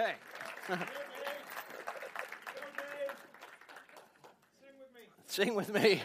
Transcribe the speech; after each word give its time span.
Okay. 0.00 0.14
Sing 4.56 4.74
with 4.78 4.94
me. 4.94 5.00
Sing 5.26 5.54
with 5.54 5.74
me. 5.74 6.02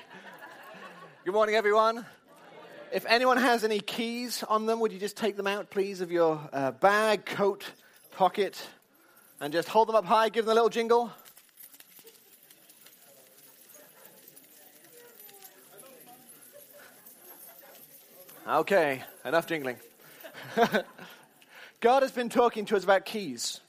Good 1.24 1.33
morning, 1.33 1.55
everyone. 1.55 2.05
If 2.92 3.05
anyone 3.05 3.38
has 3.38 3.63
any 3.63 3.79
keys 3.79 4.44
on 4.44 4.66
them, 4.66 4.81
would 4.81 4.92
you 4.92 5.00
just 5.00 5.16
take 5.16 5.38
them 5.38 5.47
out, 5.47 5.70
please, 5.70 6.02
of 6.02 6.12
your 6.12 6.42
uh, 6.52 6.71
bag, 6.71 7.26
coat, 7.26 7.63
pocket, 8.12 8.68
and 9.39 9.54
just 9.54 9.69
hold 9.69 9.87
them 9.87 9.96
up 9.96 10.03
high, 10.03 10.27
give 10.27 10.43
them 10.43 10.51
a 10.51 10.55
little 10.55 10.67
jingle. 10.67 11.09
Okay, 18.45 19.03
enough 19.23 19.48
jingling. 19.48 19.77
God 21.80 22.03
has 22.03 22.12
been 22.12 22.27
talking 22.27 22.66
to 22.66 22.75
us 22.75 22.84
about 22.84 23.05
keys. 23.05 23.62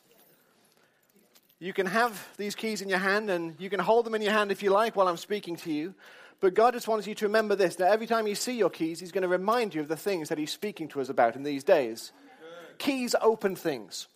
You 1.59 1.73
can 1.73 1.86
have 1.86 2.29
these 2.36 2.54
keys 2.54 2.82
in 2.82 2.89
your 2.89 2.99
hand 2.99 3.31
and 3.31 3.54
you 3.58 3.71
can 3.71 3.81
hold 3.81 4.04
them 4.04 4.14
in 4.14 4.21
your 4.21 4.32
hand 4.32 4.53
if 4.53 4.62
you 4.62 4.71
like 4.71 4.94
while 4.94 5.08
I'm 5.08 5.17
speaking 5.17 5.57
to 5.57 5.72
you. 5.72 5.94
But 6.39 6.53
God 6.53 6.75
just 6.75 6.86
wants 6.86 7.07
you 7.07 7.14
to 7.14 7.26
remember 7.26 7.57
this 7.57 7.76
that 7.76 7.90
every 7.90 8.07
time 8.07 8.26
you 8.26 8.35
see 8.35 8.58
your 8.58 8.68
keys, 8.68 9.00
He's 9.00 9.12
going 9.12 9.22
to 9.22 9.29
remind 9.29 9.75
you 9.75 9.81
of 9.81 9.89
the 9.89 9.96
things 9.96 10.29
that 10.29 10.36
He's 10.36 10.53
speaking 10.53 10.89
to 10.89 11.00
us 11.00 11.08
about 11.08 11.34
in 11.34 11.45
these 11.45 11.64
days. 11.64 12.12
Keys 12.76 13.14
open 13.22 13.57
things. 13.57 14.08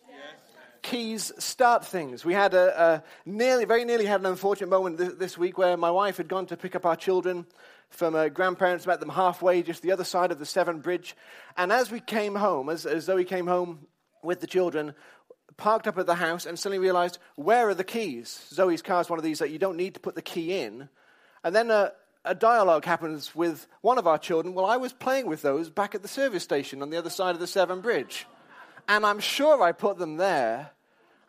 Keys 0.83 1.31
start 1.37 1.85
things. 1.85 2.25
We 2.25 2.33
had 2.33 2.55
a, 2.55 2.81
a, 2.81 3.03
nearly, 3.23 3.65
very 3.65 3.85
nearly 3.85 4.05
had 4.05 4.19
an 4.19 4.25
unfortunate 4.25 4.69
moment 4.69 4.97
this, 4.97 5.13
this, 5.13 5.37
week 5.37 5.59
where 5.59 5.77
my 5.77 5.91
wife 5.91 6.17
had 6.17 6.27
gone 6.27 6.47
to 6.47 6.57
pick 6.57 6.75
up 6.75 6.87
our 6.87 6.95
children 6.95 7.45
from 7.91 8.15
her 8.15 8.29
grandparents, 8.31 8.87
met 8.87 8.99
them 8.99 9.09
halfway, 9.09 9.61
just 9.61 9.83
the 9.83 9.91
other 9.91 10.03
side 10.03 10.31
of 10.31 10.39
the 10.39 10.45
Severn 10.45 10.79
Bridge. 10.79 11.15
And 11.55 11.71
as 11.71 11.91
we 11.91 11.99
came 11.99 12.33
home, 12.33 12.67
as, 12.67 12.87
as 12.87 13.03
Zoe 13.03 13.25
came 13.25 13.45
home 13.45 13.85
with 14.23 14.41
the 14.41 14.47
children, 14.47 14.95
parked 15.57 15.87
up 15.87 15.97
at 15.97 16.05
the 16.05 16.15
house 16.15 16.45
and 16.45 16.57
suddenly 16.57 16.79
realized, 16.79 17.19
where 17.35 17.69
are 17.69 17.73
the 17.73 17.83
keys? 17.83 18.47
Zoe's 18.49 18.81
car 18.81 19.01
is 19.01 19.09
one 19.09 19.19
of 19.19 19.25
these 19.25 19.39
that 19.39 19.51
you 19.51 19.59
don't 19.59 19.77
need 19.77 19.93
to 19.95 19.99
put 19.99 20.15
the 20.15 20.21
key 20.21 20.59
in. 20.59 20.89
And 21.43 21.55
then 21.55 21.71
a, 21.71 21.91
a 22.23 22.35
dialogue 22.35 22.85
happens 22.85 23.35
with 23.35 23.67
one 23.81 23.97
of 23.97 24.07
our 24.07 24.17
children. 24.17 24.53
Well, 24.53 24.65
I 24.65 24.77
was 24.77 24.93
playing 24.93 25.27
with 25.27 25.41
those 25.41 25.69
back 25.69 25.95
at 25.95 26.01
the 26.01 26.07
service 26.07 26.43
station 26.43 26.81
on 26.81 26.89
the 26.89 26.97
other 26.97 27.09
side 27.09 27.35
of 27.35 27.39
the 27.39 27.47
Severn 27.47 27.81
Bridge. 27.81 28.25
And 28.87 29.05
I'm 29.05 29.19
sure 29.19 29.61
I 29.61 29.71
put 29.71 29.97
them 29.97 30.17
there. 30.17 30.71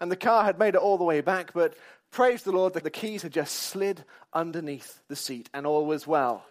And 0.01 0.11
the 0.11 0.17
car 0.17 0.45
had 0.45 0.59
made 0.59 0.75
it 0.75 0.81
all 0.81 0.98
the 0.98 1.05
way 1.05 1.20
back, 1.20 1.53
but 1.53 1.75
praise 2.11 2.42
the 2.42 2.53
Lord 2.53 2.75
that 2.75 2.83
the 2.83 2.91
keys 2.91 3.23
had 3.23 3.33
just 3.33 3.55
slid 3.55 4.05
underneath 4.33 5.01
the 5.09 5.17
seat 5.17 5.48
and 5.55 5.67
all 5.67 5.86
was 5.86 6.07
well. 6.07 6.45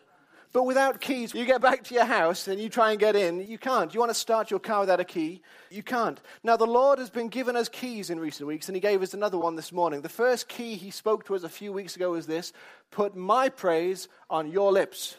But 0.53 0.63
without 0.63 0.99
keys, 0.99 1.33
you 1.33 1.45
get 1.45 1.61
back 1.61 1.83
to 1.85 1.93
your 1.93 2.03
house 2.03 2.49
and 2.49 2.59
you 2.59 2.67
try 2.67 2.91
and 2.91 2.99
get 2.99 3.15
in. 3.15 3.47
You 3.47 3.57
can't. 3.57 3.93
You 3.93 4.01
want 4.01 4.09
to 4.09 4.15
start 4.15 4.51
your 4.51 4.59
car 4.59 4.81
without 4.81 4.99
a 4.99 5.05
key? 5.05 5.41
You 5.69 5.81
can't. 5.81 6.19
Now, 6.43 6.57
the 6.57 6.65
Lord 6.65 6.99
has 6.99 7.09
been 7.09 7.29
giving 7.29 7.55
us 7.55 7.69
keys 7.69 8.09
in 8.09 8.19
recent 8.19 8.47
weeks, 8.47 8.67
and 8.67 8.75
He 8.75 8.81
gave 8.81 9.01
us 9.01 9.13
another 9.13 9.37
one 9.37 9.55
this 9.55 9.71
morning. 9.71 10.01
The 10.01 10.09
first 10.09 10.49
key 10.49 10.75
He 10.75 10.91
spoke 10.91 11.25
to 11.25 11.35
us 11.35 11.43
a 11.43 11.49
few 11.49 11.71
weeks 11.71 11.95
ago 11.95 12.11
was 12.11 12.27
this 12.27 12.51
Put 12.91 13.15
my 13.15 13.47
praise 13.47 14.09
on 14.29 14.51
your 14.51 14.73
lips. 14.73 15.15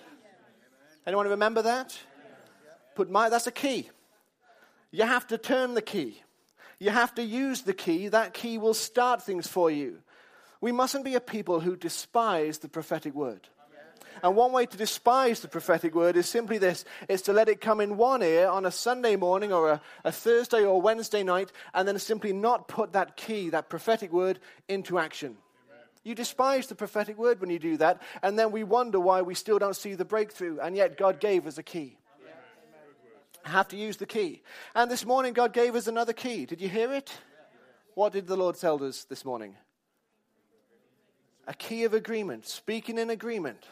Anyone 1.07 1.29
remember 1.29 1.63
that? 1.63 1.99
Put 2.95 3.11
my, 3.11 3.31
that's 3.31 3.47
a 3.47 3.53
key. 3.53 3.89
You 4.91 5.05
have 5.05 5.27
to 5.29 5.39
turn 5.39 5.73
the 5.73 5.83
key. 5.83 6.23
You 6.79 6.91
have 6.91 7.15
to 7.15 7.23
use 7.23 7.63
the 7.63 7.73
key. 7.73 8.09
That 8.09 8.35
key 8.35 8.59
will 8.59 8.75
start 8.75 9.23
things 9.23 9.47
for 9.47 9.71
you. 9.71 9.99
We 10.61 10.73
mustn't 10.73 11.05
be 11.05 11.15
a 11.15 11.21
people 11.21 11.61
who 11.61 11.75
despise 11.75 12.59
the 12.59 12.69
prophetic 12.69 13.15
word. 13.15 13.49
And 14.23 14.37
one 14.37 14.53
way 14.53 14.67
to 14.67 14.77
despise 14.77 15.41
the 15.41 15.49
prophetic 15.49 15.95
word 15.95 16.17
is 16.17 16.29
simply 16.29 16.59
this 16.59 16.85
it's 17.09 17.23
to 17.23 17.33
let 17.33 17.49
it 17.49 17.61
come 17.61 17.81
in 17.81 17.97
one 17.97 18.23
ear 18.23 18.49
on 18.49 18.65
a 18.65 18.71
Sunday 18.71 19.17
morning 19.17 19.53
or 19.53 19.71
a, 19.71 19.81
a 20.05 20.13
Thursday 20.13 20.65
or 20.65 20.81
Wednesday 20.81 21.23
night, 21.23 21.51
and 21.75 21.89
then 21.89 21.99
simply 21.99 22.33
not 22.33 22.69
put 22.69 22.93
that 22.93 23.17
key, 23.17 23.51
that 23.51 23.69
prophetic 23.69 24.13
word, 24.13 24.39
into 24.69 24.99
action. 24.99 25.37
You 26.05 26.15
despise 26.15 26.67
the 26.67 26.75
prophetic 26.75 27.19
word 27.19 27.41
when 27.41 27.51
you 27.51 27.59
do 27.59 27.77
that, 27.79 28.03
and 28.23 28.39
then 28.39 28.51
we 28.53 28.65
wonder 28.65 28.99
why 28.99 29.23
we 29.23 29.35
still 29.35 29.59
don't 29.59 29.77
see 29.77 29.95
the 29.95 30.05
breakthrough, 30.05 30.59
and 30.61 30.77
yet 30.77 30.97
God 30.97 31.21
gave 31.21 31.47
us 31.47 31.59
a 31.59 31.63
key. 31.63 31.97
i 33.45 33.51
Have 33.51 33.69
to 33.69 33.77
use 33.77 33.97
the 33.97 34.07
key. 34.07 34.43
And 34.75 34.91
this 34.91 35.05
morning, 35.05 35.33
God 35.33 35.53
gave 35.53 35.77
us 35.77 35.87
another 35.87 36.13
key. 36.13 36.47
Did 36.47 36.61
you 36.61 36.69
hear 36.69 36.93
it? 36.93 37.13
What 37.95 38.13
did 38.13 38.27
the 38.27 38.37
Lord 38.37 38.57
tell 38.57 38.83
us 38.83 39.05
this 39.05 39.25
morning? 39.25 39.57
A 41.47 41.55
key 41.55 41.85
of 41.85 41.93
agreement, 41.93 42.47
speaking 42.47 42.99
in 42.99 43.11
agreement 43.11 43.65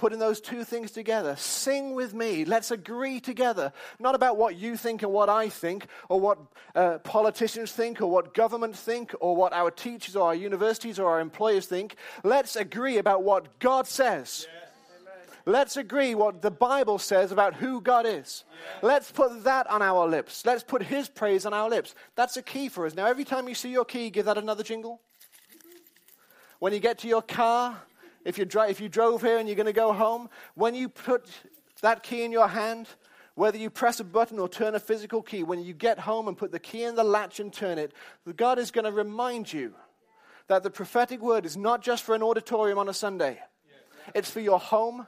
putting 0.00 0.18
those 0.18 0.40
two 0.40 0.64
things 0.64 0.90
together. 0.90 1.36
Sing 1.36 1.94
with 1.94 2.14
me. 2.14 2.46
Let's 2.46 2.70
agree 2.70 3.20
together. 3.20 3.70
Not 3.98 4.14
about 4.14 4.38
what 4.38 4.56
you 4.56 4.74
think 4.74 5.02
and 5.02 5.12
what 5.12 5.28
I 5.28 5.50
think, 5.50 5.86
or 6.08 6.18
what 6.18 6.38
uh, 6.74 6.98
politicians 7.04 7.72
think, 7.72 8.00
or 8.00 8.10
what 8.10 8.32
government 8.32 8.74
think, 8.74 9.14
or 9.20 9.36
what 9.36 9.52
our 9.52 9.70
teachers 9.70 10.16
or 10.16 10.28
our 10.28 10.34
universities 10.34 10.98
or 10.98 11.06
our 11.10 11.20
employers 11.20 11.66
think. 11.66 11.96
Let's 12.24 12.56
agree 12.56 12.96
about 12.96 13.24
what 13.24 13.58
God 13.58 13.86
says. 13.86 14.48
Let's 15.44 15.76
agree 15.76 16.14
what 16.14 16.40
the 16.40 16.50
Bible 16.50 16.98
says 16.98 17.30
about 17.30 17.54
who 17.54 17.82
God 17.82 18.06
is. 18.06 18.44
Let's 18.80 19.12
put 19.12 19.44
that 19.44 19.66
on 19.66 19.82
our 19.82 20.08
lips. 20.08 20.46
Let's 20.46 20.62
put 20.62 20.82
His 20.82 21.10
praise 21.10 21.44
on 21.44 21.52
our 21.52 21.68
lips. 21.68 21.94
That's 22.14 22.38
a 22.38 22.42
key 22.42 22.70
for 22.70 22.86
us. 22.86 22.94
Now, 22.94 23.04
every 23.06 23.24
time 23.24 23.48
you 23.48 23.54
see 23.54 23.70
your 23.70 23.84
key, 23.84 24.08
give 24.08 24.24
that 24.24 24.38
another 24.38 24.62
jingle. 24.62 25.02
When 26.58 26.72
you 26.72 26.80
get 26.80 26.98
to 27.00 27.08
your 27.08 27.22
car, 27.22 27.82
if 28.24 28.38
you, 28.38 28.44
dri- 28.44 28.70
if 28.70 28.80
you 28.80 28.88
drove 28.88 29.22
here 29.22 29.38
and 29.38 29.48
you're 29.48 29.56
going 29.56 29.66
to 29.66 29.72
go 29.72 29.92
home, 29.92 30.28
when 30.54 30.74
you 30.74 30.88
put 30.88 31.28
that 31.82 32.02
key 32.02 32.22
in 32.22 32.32
your 32.32 32.48
hand, 32.48 32.88
whether 33.34 33.56
you 33.56 33.70
press 33.70 34.00
a 34.00 34.04
button 34.04 34.38
or 34.38 34.48
turn 34.48 34.74
a 34.74 34.80
physical 34.80 35.22
key, 35.22 35.42
when 35.42 35.62
you 35.62 35.72
get 35.72 35.98
home 35.98 36.28
and 36.28 36.36
put 36.36 36.52
the 36.52 36.58
key 36.58 36.84
in 36.84 36.94
the 36.94 37.04
latch 37.04 37.40
and 37.40 37.52
turn 37.52 37.78
it, 37.78 37.92
God 38.36 38.58
is 38.58 38.70
going 38.70 38.84
to 38.84 38.92
remind 38.92 39.52
you 39.52 39.74
that 40.48 40.62
the 40.62 40.70
prophetic 40.70 41.20
word 41.20 41.46
is 41.46 41.56
not 41.56 41.82
just 41.82 42.02
for 42.02 42.14
an 42.14 42.22
auditorium 42.22 42.78
on 42.78 42.88
a 42.88 42.94
Sunday. 42.94 43.38
It's 44.14 44.30
for 44.30 44.40
your 44.40 44.58
home, 44.58 45.06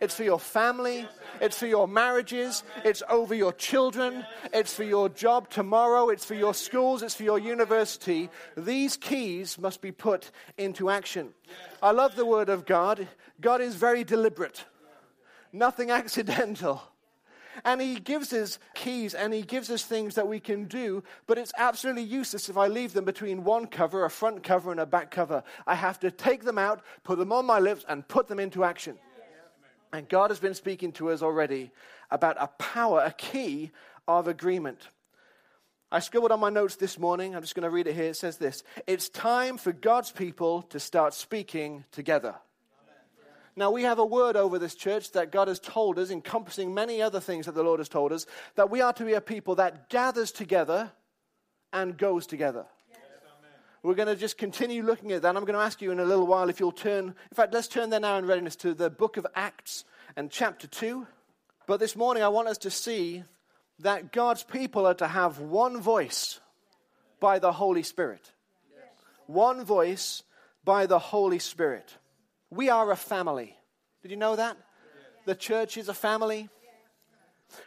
it's 0.00 0.14
for 0.14 0.24
your 0.24 0.40
family. 0.40 1.06
It's 1.40 1.58
for 1.58 1.66
your 1.66 1.88
marriages. 1.88 2.62
It's 2.84 3.02
over 3.08 3.34
your 3.34 3.52
children. 3.52 4.24
It's 4.52 4.74
for 4.74 4.84
your 4.84 5.08
job 5.08 5.50
tomorrow. 5.50 6.08
It's 6.08 6.24
for 6.24 6.34
your 6.34 6.54
schools. 6.54 7.02
It's 7.02 7.14
for 7.14 7.24
your 7.24 7.38
university. 7.38 8.30
These 8.56 8.96
keys 8.96 9.58
must 9.58 9.80
be 9.80 9.92
put 9.92 10.30
into 10.56 10.90
action. 10.90 11.34
I 11.82 11.90
love 11.90 12.16
the 12.16 12.26
word 12.26 12.48
of 12.48 12.64
God. 12.64 13.08
God 13.40 13.60
is 13.60 13.74
very 13.74 14.04
deliberate, 14.04 14.64
nothing 15.52 15.90
accidental. 16.00 16.82
And 17.64 17.82
he 17.82 17.96
gives 17.96 18.32
us 18.32 18.58
keys 18.74 19.12
and 19.14 19.34
he 19.34 19.42
gives 19.42 19.70
us 19.70 19.84
things 19.84 20.14
that 20.14 20.26
we 20.26 20.40
can 20.40 20.64
do, 20.64 21.04
but 21.26 21.36
it's 21.36 21.52
absolutely 21.58 22.04
useless 22.04 22.48
if 22.48 22.56
I 22.56 22.66
leave 22.66 22.94
them 22.94 23.04
between 23.04 23.44
one 23.44 23.66
cover, 23.66 24.06
a 24.06 24.10
front 24.10 24.42
cover, 24.42 24.70
and 24.70 24.80
a 24.80 24.86
back 24.86 25.10
cover. 25.10 25.42
I 25.66 25.74
have 25.74 26.00
to 26.00 26.10
take 26.10 26.44
them 26.44 26.56
out, 26.56 26.82
put 27.04 27.18
them 27.18 27.30
on 27.30 27.44
my 27.44 27.58
lips, 27.58 27.84
and 27.88 28.08
put 28.08 28.26
them 28.26 28.40
into 28.40 28.64
action. 28.64 28.96
And 29.92 30.08
God 30.08 30.30
has 30.30 30.40
been 30.40 30.54
speaking 30.54 30.92
to 30.92 31.10
us 31.10 31.22
already 31.22 31.70
about 32.10 32.36
a 32.40 32.46
power, 32.46 33.02
a 33.04 33.12
key 33.12 33.70
of 34.08 34.26
agreement. 34.26 34.88
I 35.90 36.00
scribbled 36.00 36.32
on 36.32 36.40
my 36.40 36.48
notes 36.48 36.76
this 36.76 36.98
morning. 36.98 37.34
I'm 37.34 37.42
just 37.42 37.54
going 37.54 37.64
to 37.64 37.70
read 37.70 37.86
it 37.86 37.94
here. 37.94 38.04
It 38.04 38.16
says 38.16 38.38
this 38.38 38.62
It's 38.86 39.10
time 39.10 39.58
for 39.58 39.72
God's 39.72 40.10
people 40.10 40.62
to 40.62 40.80
start 40.80 41.12
speaking 41.12 41.84
together. 41.92 42.34
Now, 43.54 43.70
we 43.70 43.82
have 43.82 43.98
a 43.98 44.06
word 44.06 44.34
over 44.34 44.58
this 44.58 44.74
church 44.74 45.12
that 45.12 45.30
God 45.30 45.48
has 45.48 45.60
told 45.60 45.98
us, 45.98 46.10
encompassing 46.10 46.72
many 46.72 47.02
other 47.02 47.20
things 47.20 47.44
that 47.44 47.54
the 47.54 47.62
Lord 47.62 47.80
has 47.80 47.88
told 47.90 48.10
us, 48.10 48.24
that 48.54 48.70
we 48.70 48.80
are 48.80 48.94
to 48.94 49.04
be 49.04 49.12
a 49.12 49.20
people 49.20 49.56
that 49.56 49.90
gathers 49.90 50.32
together 50.32 50.90
and 51.70 51.98
goes 51.98 52.26
together. 52.26 52.64
We're 53.82 53.94
going 53.94 54.06
to 54.06 54.14
just 54.14 54.38
continue 54.38 54.84
looking 54.84 55.10
at 55.10 55.22
that. 55.22 55.36
I'm 55.36 55.44
going 55.44 55.58
to 55.58 55.64
ask 55.64 55.82
you 55.82 55.90
in 55.90 55.98
a 55.98 56.04
little 56.04 56.26
while 56.26 56.48
if 56.48 56.60
you'll 56.60 56.70
turn, 56.70 57.06
in 57.06 57.34
fact, 57.34 57.52
let's 57.52 57.66
turn 57.66 57.90
there 57.90 57.98
now 57.98 58.16
in 58.16 58.26
readiness 58.26 58.54
to 58.56 58.74
the 58.74 58.88
book 58.88 59.16
of 59.16 59.26
Acts 59.34 59.84
and 60.14 60.30
chapter 60.30 60.68
2. 60.68 61.04
But 61.66 61.80
this 61.80 61.96
morning, 61.96 62.22
I 62.22 62.28
want 62.28 62.46
us 62.46 62.58
to 62.58 62.70
see 62.70 63.24
that 63.80 64.12
God's 64.12 64.44
people 64.44 64.86
are 64.86 64.94
to 64.94 65.08
have 65.08 65.40
one 65.40 65.80
voice 65.80 66.38
by 67.18 67.40
the 67.40 67.50
Holy 67.50 67.82
Spirit. 67.82 68.30
One 69.26 69.64
voice 69.64 70.22
by 70.64 70.86
the 70.86 71.00
Holy 71.00 71.40
Spirit. 71.40 71.96
We 72.50 72.68
are 72.68 72.88
a 72.92 72.96
family. 72.96 73.56
Did 74.02 74.12
you 74.12 74.16
know 74.16 74.36
that? 74.36 74.56
The 75.26 75.34
church 75.34 75.76
is 75.76 75.88
a 75.88 75.94
family. 75.94 76.48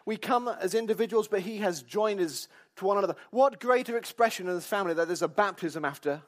We 0.06 0.16
come 0.16 0.48
as 0.48 0.76
individuals, 0.76 1.28
but 1.28 1.42
He 1.42 1.58
has 1.58 1.82
joined 1.82 2.22
us 2.22 2.48
to 2.78 2.86
one 2.86 2.98
another. 2.98 3.16
What 3.32 3.60
greater 3.60 3.98
expression 3.98 4.48
of 4.48 4.56
the 4.56 4.62
family 4.62 4.94
that 4.94 5.08
there's 5.08 5.22
a 5.22 5.28
baptism 5.28 5.86
after, 5.86 6.22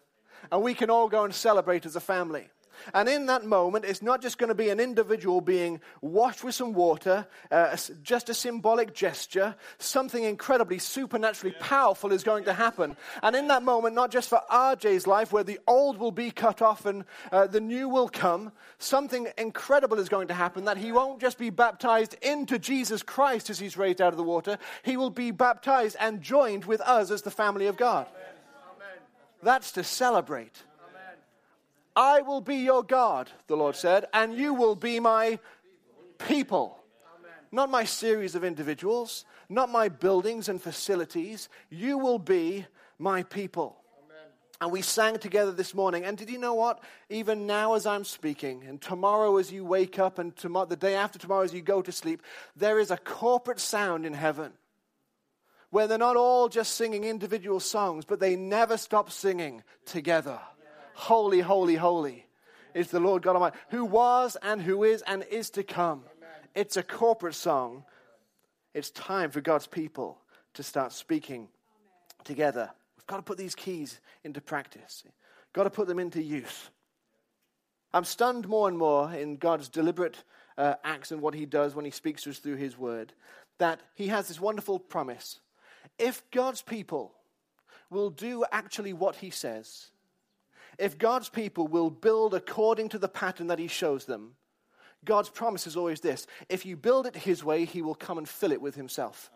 and 0.52 0.62
we 0.62 0.74
can 0.74 0.90
all 0.90 1.08
go 1.08 1.24
and 1.24 1.34
celebrate 1.34 1.86
as 1.86 1.96
a 1.96 2.02
family. 2.02 2.50
And 2.94 3.08
in 3.10 3.26
that 3.28 3.46
moment, 3.46 3.86
it's 3.86 4.02
not 4.02 4.22
just 4.22 4.38
going 4.38 4.50
to 4.50 4.56
be 4.56 4.70
an 4.70 4.80
individual 4.80 5.42
being 5.42 5.82
washed 6.02 6.44
with 6.44 6.56
some 6.56 6.74
water, 6.74 7.28
uh, 7.52 7.76
just 8.04 8.30
a 8.30 8.34
symbolic 8.34 8.94
gesture. 8.94 9.56
Something 9.78 10.24
incredibly 10.24 10.80
supernaturally 10.80 11.56
powerful 11.60 12.12
is 12.12 12.24
going 12.24 12.46
to 12.46 12.54
happen. 12.54 12.96
And 13.24 13.36
in 13.36 13.48
that 13.48 13.64
moment, 13.64 13.96
not 13.96 14.12
just 14.12 14.30
for 14.30 14.42
RJ's 14.52 15.08
life, 15.08 15.32
where 15.32 15.44
the 15.44 15.60
old 15.68 15.98
will 15.98 16.12
be 16.12 16.32
cut 16.32 16.62
off 16.62 16.86
and 16.86 17.06
uh, 17.32 17.48
the 17.48 17.62
new 17.62 17.90
will 17.90 18.10
come, 18.10 18.52
something 18.80 19.28
incredible 19.38 20.00
is 20.00 20.10
going 20.10 20.28
to 20.28 20.34
happen 20.34 20.66
that 20.66 20.78
he 20.78 20.92
won't 20.92 21.20
just 21.20 21.38
be 21.38 21.50
baptized 21.50 22.16
into 22.22 22.60
Jesus 22.60 23.04
Christ 23.04 23.50
as 23.50 23.60
he's 23.60 23.78
raised 23.78 24.02
out 24.02 24.14
of 24.14 24.18
the 24.18 24.24
water, 24.24 24.58
he 24.84 24.98
will 24.98 25.10
be 25.10 25.32
baptized 25.32 25.96
and 26.00 26.22
joined 26.22 26.66
with 26.66 26.82
us 26.82 27.12
as 27.12 27.22
the 27.22 27.32
family 27.32 27.68
of 27.68 27.78
God. 27.78 28.08
Amen. 28.08 29.00
That's 29.44 29.72
to 29.74 29.84
celebrate. 29.84 30.64
I 31.98 32.22
will 32.22 32.42
be 32.42 32.58
your 32.58 32.84
God, 32.84 33.32
the 33.48 33.58
Lord 33.58 33.76
said, 33.76 34.06
and 34.14 34.38
you 34.38 34.54
will 34.54 34.76
be 34.76 35.00
my 35.00 35.40
people. 36.20 36.78
Not 37.52 37.72
my 37.72 37.86
series 37.86 38.36
of 38.36 38.44
individuals, 38.44 39.26
not 39.50 39.72
my 39.72 39.90
buildings 39.90 40.48
and 40.48 40.62
facilities. 40.62 41.50
You 41.72 41.98
will 41.98 42.20
be 42.20 42.68
my 43.00 43.24
people. 43.24 43.78
And 44.62 44.72
we 44.72 44.84
sang 44.84 45.18
together 45.18 45.52
this 45.52 45.74
morning. 45.74 46.06
And 46.06 46.16
did 46.16 46.30
you 46.30 46.38
know 46.38 46.54
what? 46.54 46.84
Even 47.10 47.48
now, 47.48 47.74
as 47.74 47.88
I'm 47.88 48.04
speaking, 48.04 48.64
and 48.68 48.80
tomorrow 48.80 49.38
as 49.38 49.52
you 49.52 49.66
wake 49.66 49.98
up, 49.98 50.20
and 50.20 50.36
tomorrow, 50.36 50.68
the 50.68 50.76
day 50.76 50.94
after 50.94 51.18
tomorrow 51.18 51.44
as 51.44 51.54
you 51.54 51.62
go 51.62 51.82
to 51.82 51.92
sleep, 51.92 52.22
there 52.56 52.80
is 52.80 52.92
a 52.92 52.98
corporate 52.98 53.60
sound 53.60 54.06
in 54.06 54.14
heaven 54.14 54.52
where 55.72 55.88
they're 55.88 55.98
not 55.98 56.16
all 56.16 56.48
just 56.48 56.76
singing 56.76 57.06
individual 57.06 57.60
songs, 57.60 58.06
but 58.06 58.20
they 58.20 58.36
never 58.36 58.78
stop 58.78 59.10
singing 59.10 59.64
together. 59.86 60.40
Holy, 60.98 61.42
holy, 61.42 61.76
holy 61.76 62.26
is 62.74 62.88
the 62.90 63.00
Lord 63.00 63.22
God 63.22 63.36
Almighty, 63.36 63.56
who 63.70 63.86
was 63.86 64.36
and 64.42 64.60
who 64.60 64.84
is 64.84 65.04
and 65.04 65.24
is 65.30 65.52
to 65.52 65.62
come. 65.62 66.02
It's 66.56 66.76
a 66.76 66.82
corporate 66.82 67.36
song. 67.36 67.86
It's 68.74 68.90
time 68.90 69.30
for 69.30 69.40
God's 69.40 69.68
people 69.68 70.18
to 70.56 70.64
start 70.64 70.92
speaking 70.92 71.50
together. 72.24 72.72
We've 72.98 73.06
got 73.06 73.18
to 73.18 73.22
put 73.22 73.38
these 73.38 73.54
keys 73.54 74.02
into 74.24 74.42
practice. 74.42 75.04
Got 75.54 75.66
to 75.66 75.70
put 75.70 75.88
them 75.88 76.00
into 76.00 76.20
use. 76.20 76.72
I'm 77.94 78.04
stunned 78.04 78.48
more 78.48 78.68
and 78.68 78.78
more 78.78 79.14
in 79.14 79.38
God's 79.38 79.70
deliberate 79.70 80.24
uh, 80.58 80.74
acts 80.84 81.12
and 81.12 81.22
what 81.22 81.36
He 81.36 81.46
does 81.46 81.76
when 81.76 81.86
He 81.86 81.92
speaks 81.92 82.24
to 82.24 82.32
us 82.32 82.40
through 82.40 82.56
His 82.56 82.76
Word 82.76 83.14
that 83.60 83.82
He 83.94 84.08
has 84.08 84.30
this 84.30 84.42
wonderful 84.42 84.80
promise. 84.80 85.42
If 86.00 86.24
God's 86.32 86.64
people 86.64 87.14
will 87.92 88.10
do 88.10 88.46
actually 88.52 88.94
what 88.94 89.18
He 89.18 89.30
says, 89.30 89.92
if 90.78 90.98
God's 90.98 91.30
people 91.30 91.68
will 91.68 91.90
build 91.90 92.34
according 92.34 92.90
to 92.90 93.00
the 93.00 93.08
pattern 93.08 93.48
that 93.48 93.60
He 93.60 93.68
shows 93.68 94.06
them, 94.06 94.34
God's 95.06 95.30
promise 95.30 95.68
is 95.68 95.78
always 95.78 96.02
this 96.02 96.28
if 96.50 96.66
you 96.66 96.76
build 96.76 97.06
it 97.06 97.16
His 97.16 97.44
way, 97.44 97.66
He 97.66 97.82
will 97.82 97.96
come 97.96 98.18
and 98.18 98.28
fill 98.28 98.52
it 98.52 98.62
with 98.62 98.76
Himself. 98.76 99.32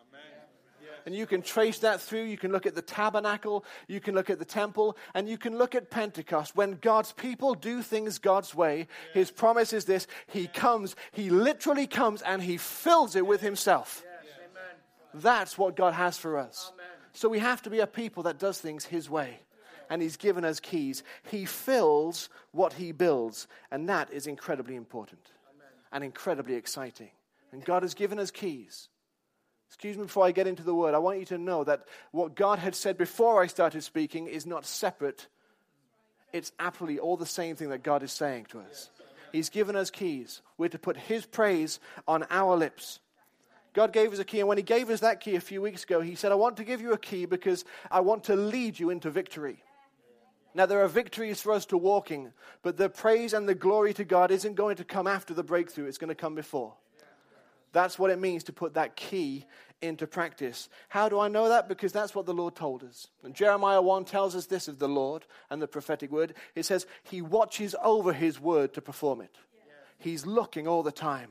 And 1.05 1.15
you 1.15 1.25
can 1.25 1.41
trace 1.41 1.79
that 1.79 1.99
through. 1.99 2.23
You 2.23 2.37
can 2.37 2.51
look 2.51 2.65
at 2.67 2.75
the 2.75 2.81
tabernacle, 2.81 3.65
you 3.87 3.99
can 3.99 4.13
look 4.13 4.29
at 4.29 4.39
the 4.39 4.45
temple, 4.45 4.97
and 5.15 5.27
you 5.27 5.37
can 5.37 5.57
look 5.57 5.73
at 5.73 5.89
Pentecost. 5.89 6.55
When 6.55 6.73
God's 6.73 7.11
people 7.11 7.55
do 7.55 7.81
things 7.81 8.19
God's 8.19 8.53
way, 8.53 8.87
His 9.13 9.31
promise 9.31 9.73
is 9.73 9.85
this 9.85 10.07
He 10.27 10.47
comes, 10.47 10.95
He 11.11 11.29
literally 11.29 11.87
comes, 11.87 12.21
and 12.21 12.43
He 12.43 12.57
fills 12.57 13.15
it 13.15 13.25
with 13.25 13.41
Himself. 13.41 14.03
That's 15.13 15.57
what 15.57 15.75
God 15.75 15.93
has 15.93 16.17
for 16.17 16.37
us. 16.37 16.71
So 17.13 17.27
we 17.27 17.39
have 17.39 17.61
to 17.63 17.69
be 17.69 17.79
a 17.79 17.87
people 17.87 18.23
that 18.23 18.39
does 18.39 18.59
things 18.59 18.85
His 18.85 19.09
way. 19.09 19.39
And 19.91 20.01
He's 20.01 20.17
given 20.17 20.43
us 20.43 20.59
keys. 20.59 21.03
He 21.29 21.45
fills 21.45 22.29
what 22.51 22.73
He 22.73 22.93
builds. 22.93 23.47
And 23.69 23.89
that 23.89 24.11
is 24.11 24.25
incredibly 24.25 24.75
important 24.75 25.21
and 25.91 26.03
incredibly 26.03 26.55
exciting. 26.55 27.11
And 27.51 27.63
God 27.63 27.83
has 27.83 27.93
given 27.93 28.17
us 28.17 28.31
keys. 28.31 28.87
Excuse 29.67 29.97
me 29.97 30.03
before 30.03 30.25
I 30.25 30.31
get 30.31 30.47
into 30.47 30.63
the 30.63 30.73
word. 30.73 30.93
I 30.93 30.99
want 30.99 31.19
you 31.19 31.25
to 31.25 31.37
know 31.37 31.63
that 31.65 31.85
what 32.11 32.35
God 32.35 32.59
had 32.59 32.73
said 32.73 32.97
before 32.97 33.43
I 33.43 33.47
started 33.47 33.83
speaking 33.83 34.27
is 34.27 34.45
not 34.45 34.65
separate. 34.65 35.27
It's 36.33 36.51
absolutely 36.59 36.99
all 36.99 37.17
the 37.17 37.25
same 37.25 37.55
thing 37.55 37.69
that 37.69 37.83
God 37.83 38.03
is 38.03 38.11
saying 38.11 38.45
to 38.51 38.59
us. 38.59 38.89
He's 39.31 39.49
given 39.49 39.75
us 39.75 39.89
keys. 39.89 40.41
We're 40.57 40.69
to 40.69 40.79
put 40.79 40.97
His 40.97 41.25
praise 41.25 41.79
on 42.07 42.25
our 42.29 42.55
lips. 42.55 42.99
God 43.73 43.93
gave 43.93 44.11
us 44.11 44.19
a 44.19 44.25
key, 44.25 44.39
and 44.39 44.49
when 44.49 44.57
He 44.57 44.63
gave 44.63 44.89
us 44.89 44.99
that 45.01 45.21
key 45.21 45.35
a 45.35 45.41
few 45.41 45.61
weeks 45.61 45.83
ago, 45.83 46.01
He 46.01 46.15
said, 46.15 46.31
I 46.31 46.35
want 46.35 46.57
to 46.57 46.65
give 46.65 46.81
you 46.81 46.91
a 46.93 46.97
key 46.97 47.25
because 47.25 47.63
I 47.89 48.01
want 48.01 48.25
to 48.25 48.35
lead 48.35 48.79
you 48.79 48.89
into 48.89 49.09
victory. 49.09 49.63
Now, 50.53 50.65
there 50.65 50.83
are 50.83 50.87
victories 50.87 51.41
for 51.41 51.53
us 51.53 51.65
to 51.67 51.77
walking, 51.77 52.33
but 52.61 52.77
the 52.77 52.89
praise 52.89 53.33
and 53.33 53.47
the 53.47 53.55
glory 53.55 53.93
to 53.93 54.03
God 54.03 54.31
isn't 54.31 54.55
going 54.55 54.75
to 54.77 54.83
come 54.83 55.07
after 55.07 55.33
the 55.33 55.43
breakthrough, 55.43 55.85
it's 55.85 55.97
going 55.97 56.09
to 56.09 56.15
come 56.15 56.35
before. 56.35 56.73
That's 57.71 57.97
what 57.97 58.11
it 58.11 58.19
means 58.19 58.43
to 58.45 58.53
put 58.53 58.73
that 58.73 58.95
key 58.95 59.45
into 59.81 60.05
practice. 60.05 60.69
How 60.89 61.09
do 61.09 61.19
I 61.19 61.27
know 61.27 61.49
that? 61.49 61.67
Because 61.67 61.91
that's 61.91 62.13
what 62.13 62.25
the 62.25 62.33
Lord 62.33 62.55
told 62.55 62.83
us. 62.83 63.07
And 63.23 63.33
Jeremiah 63.33 63.81
1 63.81 64.05
tells 64.05 64.35
us 64.35 64.45
this 64.45 64.67
of 64.67 64.77
the 64.77 64.89
Lord 64.89 65.25
and 65.49 65.61
the 65.61 65.67
prophetic 65.67 66.11
word. 66.11 66.33
It 66.53 66.65
says, 66.65 66.85
He 67.03 67.21
watches 67.21 67.75
over 67.81 68.13
His 68.13 68.39
word 68.39 68.73
to 68.73 68.81
perform 68.81 69.21
it. 69.21 69.35
He's 69.97 70.25
looking 70.25 70.67
all 70.67 70.83
the 70.83 70.91
time. 70.91 71.29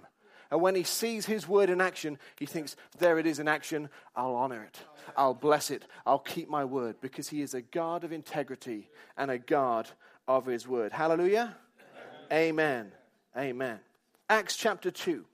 And 0.50 0.60
when 0.60 0.74
he 0.74 0.82
sees 0.82 1.26
his 1.26 1.46
word 1.46 1.70
in 1.70 1.80
action, 1.80 2.18
he 2.36 2.46
thinks, 2.46 2.76
There 2.98 3.18
it 3.18 3.26
is 3.26 3.38
in 3.38 3.46
action. 3.46 3.88
I'll 4.16 4.34
honor 4.34 4.64
it. 4.64 4.78
I'll 5.16 5.34
bless 5.34 5.70
it. 5.70 5.84
I'll 6.04 6.18
keep 6.18 6.48
my 6.48 6.64
word 6.64 6.96
because 7.00 7.28
he 7.28 7.40
is 7.40 7.54
a 7.54 7.62
God 7.62 8.04
of 8.04 8.12
integrity 8.12 8.88
and 9.16 9.30
a 9.30 9.38
God 9.38 9.88
of 10.26 10.46
his 10.46 10.66
word. 10.66 10.92
Hallelujah. 10.92 11.56
Amen. 12.32 12.92
Amen. 13.36 13.78
Acts 14.28 14.56
chapter 14.56 14.90
2. 14.90 15.24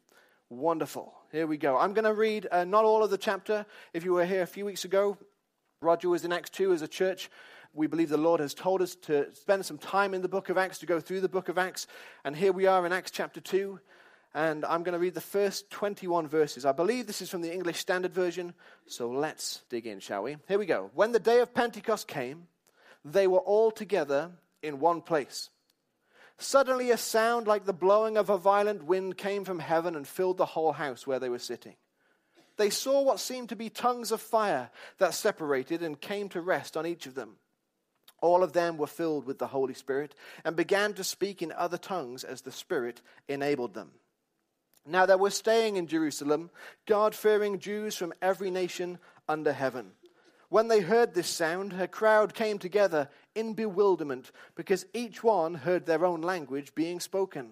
Wonderful. 0.48 1.12
Here 1.32 1.46
we 1.46 1.56
go. 1.56 1.76
I'm 1.76 1.92
going 1.92 2.04
to 2.04 2.14
read 2.14 2.46
uh, 2.50 2.64
not 2.64 2.84
all 2.84 3.02
of 3.02 3.10
the 3.10 3.18
chapter. 3.18 3.66
If 3.92 4.04
you 4.04 4.12
were 4.12 4.24
here 4.24 4.42
a 4.42 4.46
few 4.46 4.64
weeks 4.64 4.84
ago, 4.84 5.18
Roger 5.82 6.08
was 6.08 6.24
in 6.24 6.32
Acts 6.32 6.50
2 6.50 6.72
as 6.72 6.82
a 6.82 6.88
church. 6.88 7.30
We 7.74 7.86
believe 7.86 8.08
the 8.08 8.16
Lord 8.16 8.40
has 8.40 8.54
told 8.54 8.80
us 8.80 8.94
to 9.02 9.34
spend 9.34 9.66
some 9.66 9.76
time 9.76 10.14
in 10.14 10.22
the 10.22 10.28
book 10.28 10.48
of 10.48 10.56
Acts, 10.56 10.78
to 10.78 10.86
go 10.86 11.00
through 11.00 11.20
the 11.20 11.28
book 11.28 11.48
of 11.48 11.58
Acts. 11.58 11.86
And 12.24 12.34
here 12.34 12.52
we 12.52 12.66
are 12.66 12.86
in 12.86 12.92
Acts 12.92 13.10
chapter 13.10 13.40
2. 13.40 13.78
And 14.34 14.64
I'm 14.64 14.82
going 14.82 14.92
to 14.92 14.98
read 14.98 15.14
the 15.14 15.20
first 15.20 15.70
21 15.70 16.28
verses. 16.28 16.64
I 16.64 16.72
believe 16.72 17.06
this 17.06 17.22
is 17.22 17.30
from 17.30 17.40
the 17.40 17.52
English 17.52 17.78
Standard 17.78 18.12
Version. 18.12 18.52
So 18.86 19.10
let's 19.10 19.62
dig 19.70 19.86
in, 19.86 20.00
shall 20.00 20.24
we? 20.24 20.36
Here 20.46 20.58
we 20.58 20.66
go. 20.66 20.90
When 20.94 21.12
the 21.12 21.18
day 21.18 21.40
of 21.40 21.54
Pentecost 21.54 22.06
came, 22.06 22.48
they 23.04 23.26
were 23.26 23.38
all 23.38 23.70
together 23.70 24.30
in 24.62 24.80
one 24.80 25.00
place. 25.00 25.50
Suddenly, 26.38 26.90
a 26.90 26.98
sound 26.98 27.46
like 27.46 27.64
the 27.64 27.72
blowing 27.72 28.18
of 28.18 28.28
a 28.28 28.36
violent 28.36 28.84
wind 28.84 29.16
came 29.16 29.44
from 29.44 29.58
heaven 29.58 29.96
and 29.96 30.06
filled 30.06 30.36
the 30.36 30.44
whole 30.44 30.72
house 30.72 31.06
where 31.06 31.18
they 31.18 31.30
were 31.30 31.38
sitting. 31.38 31.76
They 32.58 32.70
saw 32.70 33.02
what 33.02 33.20
seemed 33.20 33.50
to 33.50 33.56
be 33.56 33.70
tongues 33.70 34.12
of 34.12 34.20
fire 34.20 34.70
that 34.98 35.14
separated 35.14 35.82
and 35.82 36.00
came 36.00 36.28
to 36.30 36.40
rest 36.40 36.76
on 36.76 36.86
each 36.86 37.06
of 37.06 37.14
them. 37.14 37.36
All 38.20 38.42
of 38.42 38.52
them 38.52 38.76
were 38.76 38.86
filled 38.86 39.26
with 39.26 39.38
the 39.38 39.46
Holy 39.46 39.74
Spirit 39.74 40.14
and 40.44 40.56
began 40.56 40.94
to 40.94 41.04
speak 41.04 41.42
in 41.42 41.52
other 41.52 41.78
tongues 41.78 42.24
as 42.24 42.42
the 42.42 42.52
Spirit 42.52 43.02
enabled 43.28 43.74
them. 43.74 43.92
Now 44.86 45.04
there 45.04 45.18
were 45.18 45.30
staying 45.30 45.76
in 45.76 45.88
Jerusalem 45.88 46.50
God 46.86 47.14
fearing 47.14 47.58
Jews 47.58 47.96
from 47.96 48.14
every 48.22 48.50
nation 48.50 48.98
under 49.28 49.52
heaven. 49.52 49.90
When 50.48 50.68
they 50.68 50.80
heard 50.80 51.12
this 51.12 51.28
sound, 51.28 51.72
a 51.72 51.88
crowd 51.88 52.32
came 52.32 52.58
together 52.58 53.08
in 53.34 53.54
bewilderment 53.54 54.30
because 54.54 54.86
each 54.94 55.24
one 55.24 55.54
heard 55.54 55.86
their 55.86 56.04
own 56.04 56.20
language 56.20 56.74
being 56.74 57.00
spoken. 57.00 57.50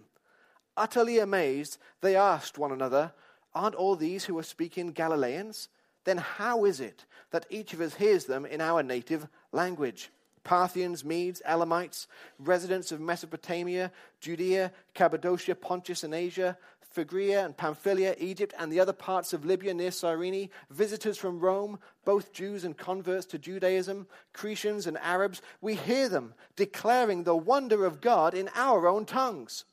Utterly 0.76 1.18
amazed, 1.18 1.78
they 2.00 2.14
asked 2.14 2.56
one 2.56 2.70
another, 2.70 3.12
Aren't 3.52 3.74
all 3.74 3.96
these 3.96 4.24
who 4.24 4.38
are 4.38 4.44
speaking 4.44 4.92
Galileans? 4.92 5.68
Then 6.04 6.18
how 6.18 6.64
is 6.64 6.80
it 6.80 7.04
that 7.30 7.46
each 7.50 7.72
of 7.72 7.80
us 7.80 7.94
hears 7.94 8.26
them 8.26 8.46
in 8.46 8.60
our 8.60 8.82
native 8.82 9.26
language? 9.52 10.10
Parthians, 10.44 11.04
Medes, 11.04 11.40
Elamites, 11.46 12.06
residents 12.38 12.92
of 12.92 13.00
Mesopotamia, 13.00 13.90
Judea, 14.20 14.72
Cappadocia, 14.92 15.54
Pontus, 15.54 16.04
and 16.04 16.14
Asia, 16.14 16.58
Phrygia 16.94 17.44
and 17.44 17.56
Pamphylia, 17.56 18.14
Egypt, 18.18 18.54
and 18.56 18.70
the 18.70 18.78
other 18.78 18.92
parts 18.92 19.32
of 19.32 19.44
Libya 19.44 19.74
near 19.74 19.90
Cyrene, 19.90 20.48
visitors 20.70 21.18
from 21.18 21.40
Rome, 21.40 21.80
both 22.04 22.32
Jews 22.32 22.62
and 22.62 22.78
converts 22.78 23.26
to 23.26 23.38
Judaism, 23.38 24.06
Cretians 24.32 24.86
and 24.86 24.96
Arabs, 24.98 25.42
we 25.60 25.74
hear 25.74 26.08
them 26.08 26.34
declaring 26.54 27.24
the 27.24 27.34
wonder 27.34 27.84
of 27.84 28.00
God 28.00 28.32
in 28.32 28.48
our 28.54 28.86
own 28.86 29.06
tongues. 29.06 29.64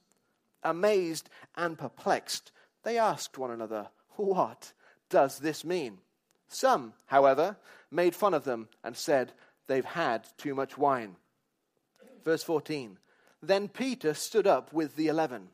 Amazed 0.64 1.30
and 1.56 1.78
perplexed, 1.78 2.52
they 2.82 2.98
asked 2.98 3.38
one 3.38 3.52
another, 3.52 3.90
What 4.16 4.74
does 5.12 5.38
this 5.38 5.64
mean? 5.64 6.00
Some, 6.48 6.94
however, 7.06 7.56
made 7.92 8.16
fun 8.16 8.34
of 8.34 8.46
them 8.46 8.68
and 8.84 8.98
said, 8.98 9.32
They've 9.68 9.86
had 9.86 10.28
too 10.38 10.56
much 10.56 10.76
wine. 10.76 11.18
Verse 12.26 12.42
14 12.42 12.98
Then 13.44 13.68
Peter 13.68 14.16
stood 14.16 14.48
up 14.48 14.74
with 14.74 14.96
the 14.96 15.08
eleven 15.08 15.50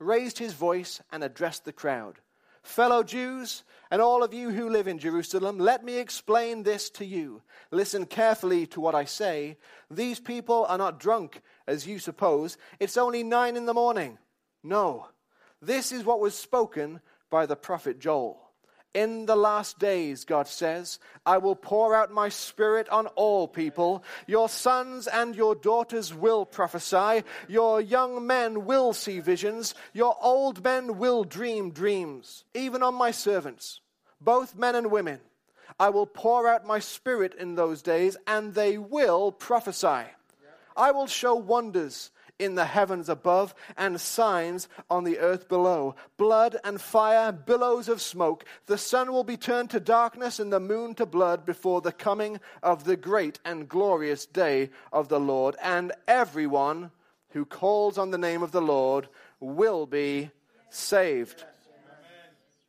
raised 0.00 0.38
his 0.38 0.54
voice 0.54 1.00
and 1.12 1.22
addressed 1.22 1.64
the 1.64 1.72
crowd. 1.72 2.18
Fellow 2.62 3.02
Jews, 3.02 3.62
and 3.90 4.02
all 4.02 4.22
of 4.22 4.34
you 4.34 4.50
who 4.50 4.68
live 4.68 4.86
in 4.86 4.98
Jerusalem, 4.98 5.58
let 5.58 5.84
me 5.84 5.98
explain 5.98 6.62
this 6.62 6.90
to 6.90 7.04
you. 7.04 7.42
Listen 7.70 8.04
carefully 8.04 8.66
to 8.68 8.80
what 8.80 8.94
I 8.94 9.04
say. 9.04 9.56
These 9.90 10.20
people 10.20 10.66
are 10.68 10.78
not 10.78 11.00
drunk, 11.00 11.40
as 11.66 11.86
you 11.86 11.98
suppose. 11.98 12.58
It's 12.78 12.96
only 12.96 13.22
nine 13.22 13.56
in 13.56 13.66
the 13.66 13.74
morning. 13.74 14.18
No, 14.62 15.08
this 15.62 15.90
is 15.92 16.04
what 16.04 16.20
was 16.20 16.34
spoken 16.34 17.00
by 17.30 17.46
the 17.46 17.56
prophet 17.56 17.98
Joel. 17.98 18.49
In 18.92 19.26
the 19.26 19.36
last 19.36 19.78
days, 19.78 20.24
God 20.24 20.48
says, 20.48 20.98
I 21.24 21.38
will 21.38 21.54
pour 21.54 21.94
out 21.94 22.10
my 22.10 22.28
spirit 22.28 22.88
on 22.88 23.06
all 23.08 23.46
people. 23.46 24.02
Your 24.26 24.48
sons 24.48 25.06
and 25.06 25.36
your 25.36 25.54
daughters 25.54 26.12
will 26.12 26.44
prophesy. 26.44 27.22
Your 27.46 27.80
young 27.80 28.26
men 28.26 28.64
will 28.64 28.92
see 28.92 29.20
visions. 29.20 29.76
Your 29.92 30.16
old 30.20 30.64
men 30.64 30.98
will 30.98 31.22
dream 31.22 31.70
dreams, 31.70 32.44
even 32.52 32.82
on 32.82 32.94
my 32.96 33.12
servants, 33.12 33.80
both 34.20 34.56
men 34.56 34.74
and 34.74 34.90
women. 34.90 35.20
I 35.78 35.90
will 35.90 36.06
pour 36.06 36.48
out 36.48 36.66
my 36.66 36.80
spirit 36.80 37.34
in 37.38 37.54
those 37.54 37.82
days, 37.82 38.16
and 38.26 38.54
they 38.54 38.76
will 38.76 39.30
prophesy. 39.30 40.10
I 40.76 40.90
will 40.90 41.06
show 41.06 41.36
wonders 41.36 42.10
in 42.40 42.54
the 42.54 42.64
heavens 42.64 43.08
above 43.08 43.54
and 43.76 44.00
signs 44.00 44.68
on 44.88 45.04
the 45.04 45.18
earth 45.18 45.48
below 45.48 45.94
blood 46.16 46.56
and 46.64 46.80
fire, 46.80 47.30
billows 47.30 47.88
of 47.88 48.00
smoke. 48.00 48.44
The 48.66 48.78
sun 48.78 49.12
will 49.12 49.24
be 49.24 49.36
turned 49.36 49.70
to 49.70 49.80
darkness 49.80 50.40
and 50.40 50.52
the 50.52 50.58
moon 50.58 50.94
to 50.94 51.06
blood 51.06 51.44
before 51.44 51.80
the 51.80 51.92
coming 51.92 52.40
of 52.62 52.84
the 52.84 52.96
great 52.96 53.38
and 53.44 53.68
glorious 53.68 54.26
day 54.26 54.70
of 54.92 55.08
the 55.08 55.20
Lord. 55.20 55.56
And 55.62 55.92
everyone 56.08 56.90
who 57.30 57.44
calls 57.44 57.98
on 57.98 58.10
the 58.10 58.18
name 58.18 58.42
of 58.42 58.52
the 58.52 58.62
Lord 58.62 59.08
will 59.38 59.86
be 59.86 60.30
saved. 60.70 61.44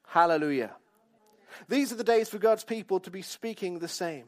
Hallelujah. 0.07 0.71
These 1.69 1.91
are 1.91 1.95
the 1.95 2.03
days 2.03 2.29
for 2.29 2.37
God's 2.37 2.63
people 2.63 2.99
to 3.01 3.11
be 3.11 3.21
speaking 3.21 3.79
the 3.79 3.87
same. 3.87 4.25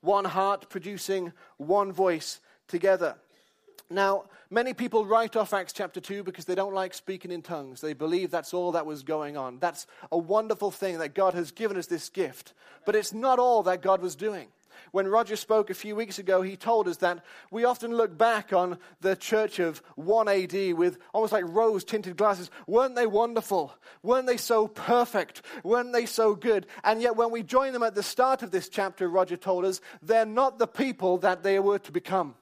One 0.00 0.24
heart 0.24 0.68
producing 0.68 1.32
one 1.56 1.92
voice 1.92 2.40
together. 2.68 3.16
Now, 3.90 4.24
many 4.50 4.72
people 4.72 5.04
write 5.04 5.36
off 5.36 5.52
Acts 5.52 5.72
chapter 5.72 6.00
2 6.00 6.22
because 6.22 6.46
they 6.46 6.54
don't 6.54 6.74
like 6.74 6.94
speaking 6.94 7.30
in 7.30 7.42
tongues. 7.42 7.80
They 7.80 7.92
believe 7.92 8.30
that's 8.30 8.54
all 8.54 8.72
that 8.72 8.86
was 8.86 9.02
going 9.02 9.36
on. 9.36 9.58
That's 9.58 9.86
a 10.10 10.18
wonderful 10.18 10.70
thing 10.70 10.98
that 10.98 11.14
God 11.14 11.34
has 11.34 11.50
given 11.50 11.76
us 11.76 11.86
this 11.86 12.08
gift. 12.08 12.54
But 12.86 12.96
it's 12.96 13.12
not 13.12 13.38
all 13.38 13.62
that 13.64 13.82
God 13.82 14.00
was 14.00 14.16
doing. 14.16 14.48
When 14.90 15.06
Roger 15.06 15.36
spoke 15.36 15.70
a 15.70 15.74
few 15.74 15.96
weeks 15.96 16.18
ago, 16.18 16.42
he 16.42 16.56
told 16.56 16.88
us 16.88 16.98
that 16.98 17.24
we 17.50 17.64
often 17.64 17.96
look 17.96 18.16
back 18.16 18.52
on 18.52 18.78
the 19.00 19.16
church 19.16 19.58
of 19.58 19.82
1 19.96 20.28
AD 20.28 20.74
with 20.74 20.98
almost 21.12 21.32
like 21.32 21.44
rose 21.46 21.84
tinted 21.84 22.16
glasses. 22.16 22.50
Weren't 22.66 22.96
they 22.96 23.06
wonderful? 23.06 23.74
Weren't 24.02 24.26
they 24.26 24.36
so 24.36 24.66
perfect? 24.66 25.42
Weren't 25.62 25.92
they 25.92 26.06
so 26.06 26.34
good? 26.34 26.66
And 26.82 27.02
yet, 27.02 27.16
when 27.16 27.30
we 27.30 27.42
join 27.42 27.72
them 27.72 27.82
at 27.82 27.94
the 27.94 28.02
start 28.02 28.42
of 28.42 28.50
this 28.50 28.68
chapter, 28.68 29.08
Roger 29.08 29.36
told 29.36 29.64
us, 29.64 29.80
they're 30.02 30.26
not 30.26 30.58
the 30.58 30.66
people 30.66 31.18
that 31.18 31.42
they 31.42 31.58
were 31.58 31.78
to 31.80 31.92
become 31.92 32.34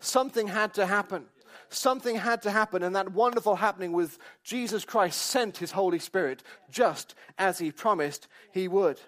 something 0.00 0.48
had 0.48 0.74
to 0.74 0.86
happen. 0.86 1.26
Something 1.68 2.16
had 2.16 2.42
to 2.42 2.50
happen, 2.50 2.82
and 2.82 2.96
that 2.96 3.12
wonderful 3.12 3.56
happening 3.56 3.92
was 3.92 4.18
Jesus 4.42 4.84
Christ 4.84 5.20
sent 5.20 5.58
his 5.58 5.70
Holy 5.70 6.00
Spirit 6.00 6.42
just 6.68 7.14
as 7.38 7.58
he 7.58 7.70
promised 7.70 8.26
he 8.52 8.66
would. 8.66 9.00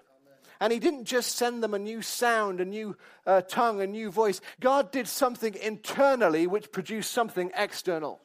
And 0.61 0.71
he 0.71 0.79
didn't 0.79 1.03
just 1.03 1.35
send 1.35 1.61
them 1.61 1.73
a 1.73 1.79
new 1.79 2.01
sound, 2.01 2.61
a 2.61 2.65
new 2.65 2.95
uh, 3.27 3.41
tongue, 3.41 3.81
a 3.81 3.87
new 3.87 4.09
voice. 4.09 4.39
God 4.61 4.91
did 4.91 5.09
something 5.09 5.55
internally 5.55 6.47
which 6.47 6.71
produced 6.71 7.11
something 7.11 7.51
external. 7.53 8.21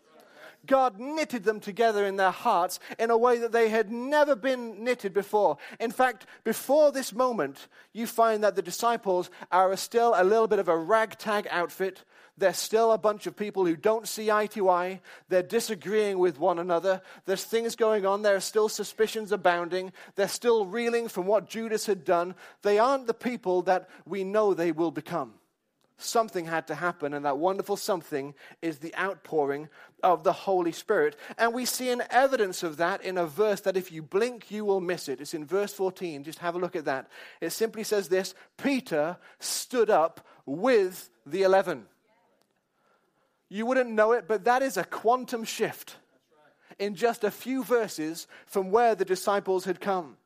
God 0.66 1.00
knitted 1.00 1.44
them 1.44 1.58
together 1.58 2.06
in 2.06 2.16
their 2.16 2.30
hearts 2.30 2.78
in 2.98 3.10
a 3.10 3.18
way 3.18 3.38
that 3.38 3.52
they 3.52 3.70
had 3.70 3.90
never 3.90 4.36
been 4.36 4.84
knitted 4.84 5.14
before. 5.14 5.56
In 5.80 5.90
fact, 5.90 6.26
before 6.44 6.92
this 6.92 7.12
moment, 7.12 7.66
you 7.92 8.06
find 8.06 8.44
that 8.44 8.54
the 8.54 8.62
disciples 8.62 9.30
are 9.50 9.74
still 9.76 10.14
a 10.16 10.22
little 10.22 10.46
bit 10.46 10.58
of 10.58 10.68
a 10.68 10.76
ragtag 10.76 11.48
outfit. 11.50 12.04
There's 12.38 12.56
still 12.56 12.92
a 12.92 12.98
bunch 12.98 13.26
of 13.26 13.36
people 13.36 13.66
who 13.66 13.76
don't 13.76 14.06
see 14.06 14.30
eye 14.30 14.46
to 14.48 14.70
eye. 14.70 15.00
They're 15.28 15.42
disagreeing 15.42 16.18
with 16.18 16.38
one 16.38 16.58
another. 16.58 17.02
There's 17.24 17.44
things 17.44 17.74
going 17.74 18.06
on. 18.06 18.22
There 18.22 18.36
are 18.36 18.40
still 18.40 18.68
suspicions 18.68 19.32
abounding. 19.32 19.92
They're 20.14 20.28
still 20.28 20.64
reeling 20.64 21.08
from 21.08 21.26
what 21.26 21.48
Judas 21.48 21.86
had 21.86 22.04
done. 22.04 22.34
They 22.62 22.78
aren't 22.78 23.08
the 23.08 23.14
people 23.14 23.62
that 23.62 23.88
we 24.06 24.22
know 24.24 24.54
they 24.54 24.72
will 24.72 24.92
become. 24.92 25.34
Something 26.00 26.46
had 26.46 26.68
to 26.68 26.76
happen, 26.76 27.12
and 27.12 27.24
that 27.24 27.38
wonderful 27.38 27.76
something 27.76 28.34
is 28.62 28.78
the 28.78 28.94
outpouring 28.96 29.68
of 30.00 30.22
the 30.22 30.32
Holy 30.32 30.70
Spirit. 30.70 31.16
And 31.36 31.52
we 31.52 31.64
see 31.64 31.90
an 31.90 32.04
evidence 32.10 32.62
of 32.62 32.76
that 32.76 33.02
in 33.02 33.18
a 33.18 33.26
verse 33.26 33.62
that 33.62 33.76
if 33.76 33.90
you 33.90 34.00
blink, 34.00 34.48
you 34.48 34.64
will 34.64 34.80
miss 34.80 35.08
it. 35.08 35.20
It's 35.20 35.34
in 35.34 35.44
verse 35.44 35.72
14. 35.72 36.22
Just 36.22 36.38
have 36.38 36.54
a 36.54 36.58
look 36.58 36.76
at 36.76 36.84
that. 36.84 37.08
It 37.40 37.50
simply 37.50 37.82
says 37.82 38.08
this 38.08 38.36
Peter 38.56 39.16
stood 39.40 39.90
up 39.90 40.24
with 40.46 41.10
the 41.26 41.42
eleven. 41.42 41.86
You 43.48 43.66
wouldn't 43.66 43.90
know 43.90 44.12
it, 44.12 44.26
but 44.28 44.44
that 44.44 44.62
is 44.62 44.76
a 44.76 44.84
quantum 44.84 45.44
shift 45.44 45.96
in 46.78 46.94
just 46.94 47.24
a 47.24 47.30
few 47.30 47.64
verses 47.64 48.26
from 48.46 48.70
where 48.70 48.94
the 48.94 49.04
disciples 49.04 49.64
had 49.64 49.80
come. 49.80 50.16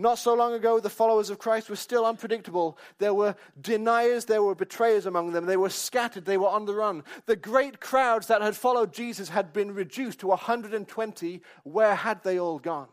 Not 0.00 0.20
so 0.20 0.32
long 0.34 0.54
ago, 0.54 0.78
the 0.78 0.88
followers 0.88 1.28
of 1.28 1.40
Christ 1.40 1.68
were 1.68 1.74
still 1.74 2.06
unpredictable. 2.06 2.78
There 2.98 3.12
were 3.12 3.34
deniers, 3.60 4.26
there 4.26 4.44
were 4.44 4.54
betrayers 4.54 5.06
among 5.06 5.32
them. 5.32 5.44
They 5.44 5.56
were 5.56 5.70
scattered, 5.70 6.24
they 6.24 6.36
were 6.36 6.48
on 6.48 6.66
the 6.66 6.74
run. 6.74 7.02
The 7.26 7.34
great 7.34 7.80
crowds 7.80 8.28
that 8.28 8.40
had 8.40 8.56
followed 8.56 8.92
Jesus 8.92 9.28
had 9.28 9.52
been 9.52 9.74
reduced 9.74 10.20
to 10.20 10.28
120. 10.28 11.42
Where 11.64 11.96
had 11.96 12.22
they 12.22 12.38
all 12.38 12.60
gone? 12.60 12.86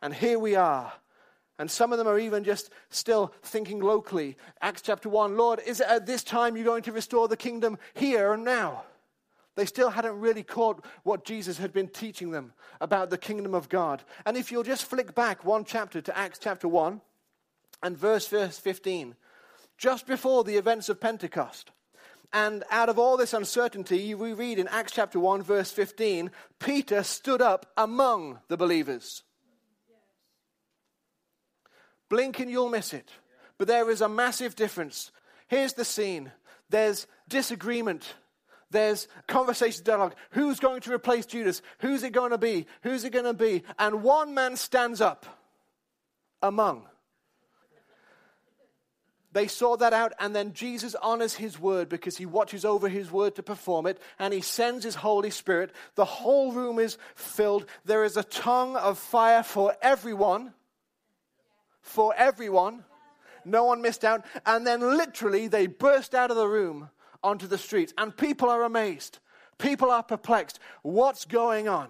And 0.00 0.14
here 0.14 0.38
we 0.38 0.54
are, 0.54 0.92
and 1.58 1.70
some 1.70 1.92
of 1.92 1.98
them 1.98 2.06
are 2.06 2.18
even 2.18 2.44
just 2.44 2.70
still 2.90 3.32
thinking 3.42 3.80
locally. 3.80 4.36
Acts 4.62 4.82
chapter 4.82 5.08
1 5.08 5.36
Lord, 5.36 5.60
is 5.66 5.80
it 5.80 5.88
at 5.88 6.06
this 6.06 6.22
time 6.22 6.56
you're 6.56 6.64
going 6.64 6.84
to 6.84 6.92
restore 6.92 7.28
the 7.28 7.36
kingdom 7.36 7.78
here 7.94 8.32
and 8.32 8.44
now? 8.44 8.84
They 9.56 9.66
still 9.66 9.90
hadn't 9.90 10.20
really 10.20 10.44
caught 10.44 10.84
what 11.02 11.24
Jesus 11.24 11.58
had 11.58 11.72
been 11.72 11.88
teaching 11.88 12.30
them 12.30 12.52
about 12.80 13.10
the 13.10 13.18
kingdom 13.18 13.54
of 13.54 13.68
God. 13.68 14.04
And 14.24 14.36
if 14.36 14.52
you'll 14.52 14.62
just 14.62 14.84
flick 14.84 15.16
back 15.16 15.44
one 15.44 15.64
chapter 15.64 16.00
to 16.00 16.16
Acts 16.16 16.38
chapter 16.40 16.68
1 16.68 17.00
and 17.82 17.98
verse, 17.98 18.28
verse 18.28 18.56
15, 18.58 19.16
just 19.76 20.06
before 20.06 20.44
the 20.44 20.56
events 20.56 20.88
of 20.88 21.00
Pentecost. 21.00 21.72
And 22.32 22.62
out 22.70 22.88
of 22.88 23.00
all 23.00 23.16
this 23.16 23.32
uncertainty, 23.32 24.14
we 24.14 24.32
read 24.32 24.60
in 24.60 24.68
Acts 24.68 24.92
chapter 24.92 25.18
1, 25.18 25.42
verse 25.42 25.72
15, 25.72 26.30
Peter 26.60 27.02
stood 27.02 27.42
up 27.42 27.66
among 27.76 28.38
the 28.46 28.56
believers. 28.56 29.24
Blink 32.08 32.40
and 32.40 32.50
you'll 32.50 32.70
miss 32.70 32.92
it. 32.92 33.10
But 33.58 33.68
there 33.68 33.90
is 33.90 34.00
a 34.00 34.08
massive 34.08 34.54
difference. 34.54 35.10
Here's 35.48 35.72
the 35.72 35.84
scene 35.84 36.32
there's 36.70 37.06
disagreement. 37.28 38.14
There's 38.70 39.08
conversation, 39.26 39.82
dialogue. 39.82 40.14
Who's 40.32 40.60
going 40.60 40.82
to 40.82 40.92
replace 40.92 41.24
Judas? 41.24 41.62
Who's 41.78 42.02
it 42.02 42.12
going 42.12 42.32
to 42.32 42.38
be? 42.38 42.66
Who's 42.82 43.02
it 43.04 43.14
going 43.14 43.24
to 43.24 43.32
be? 43.32 43.62
And 43.78 44.02
one 44.02 44.34
man 44.34 44.56
stands 44.56 45.00
up 45.00 45.24
among. 46.42 46.84
They 49.32 49.46
saw 49.46 49.76
that 49.76 49.92
out, 49.92 50.12
and 50.18 50.34
then 50.34 50.52
Jesus 50.52 50.94
honors 50.96 51.34
his 51.34 51.58
word 51.58 51.88
because 51.88 52.16
he 52.16 52.26
watches 52.26 52.64
over 52.64 52.88
his 52.88 53.10
word 53.10 53.36
to 53.36 53.42
perform 53.42 53.86
it, 53.86 54.00
and 54.18 54.34
he 54.34 54.40
sends 54.40 54.84
his 54.84 54.96
Holy 54.96 55.30
Spirit. 55.30 55.74
The 55.94 56.04
whole 56.04 56.52
room 56.52 56.78
is 56.78 56.98
filled. 57.14 57.66
There 57.84 58.04
is 58.04 58.16
a 58.16 58.22
tongue 58.22 58.76
of 58.76 58.98
fire 58.98 59.42
for 59.42 59.76
everyone 59.80 60.54
for 61.88 62.14
everyone. 62.16 62.84
No 63.44 63.64
one 63.64 63.82
missed 63.82 64.04
out. 64.04 64.24
And 64.46 64.66
then 64.66 64.80
literally 64.80 65.48
they 65.48 65.66
burst 65.66 66.14
out 66.14 66.30
of 66.30 66.36
the 66.36 66.48
room 66.48 66.90
onto 67.22 67.46
the 67.46 67.58
streets. 67.58 67.94
And 67.98 68.16
people 68.16 68.48
are 68.48 68.64
amazed. 68.64 69.18
People 69.58 69.90
are 69.90 70.02
perplexed. 70.02 70.60
What's 70.82 71.24
going 71.24 71.68
on? 71.68 71.88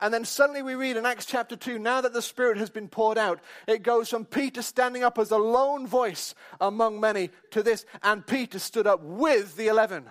And 0.00 0.14
then 0.14 0.24
suddenly 0.24 0.62
we 0.62 0.76
read 0.76 0.96
in 0.96 1.04
Acts 1.04 1.26
chapter 1.26 1.56
2 1.56 1.78
now 1.78 2.00
that 2.00 2.12
the 2.12 2.22
Spirit 2.22 2.56
has 2.58 2.70
been 2.70 2.88
poured 2.88 3.18
out, 3.18 3.40
it 3.66 3.82
goes 3.82 4.08
from 4.08 4.24
Peter 4.24 4.62
standing 4.62 5.02
up 5.02 5.18
as 5.18 5.32
a 5.32 5.38
lone 5.38 5.88
voice 5.88 6.36
among 6.60 7.00
many 7.00 7.30
to 7.50 7.64
this, 7.64 7.84
and 8.04 8.24
Peter 8.24 8.60
stood 8.60 8.86
up 8.86 9.02
with 9.02 9.56
the 9.56 9.66
eleven. 9.66 10.04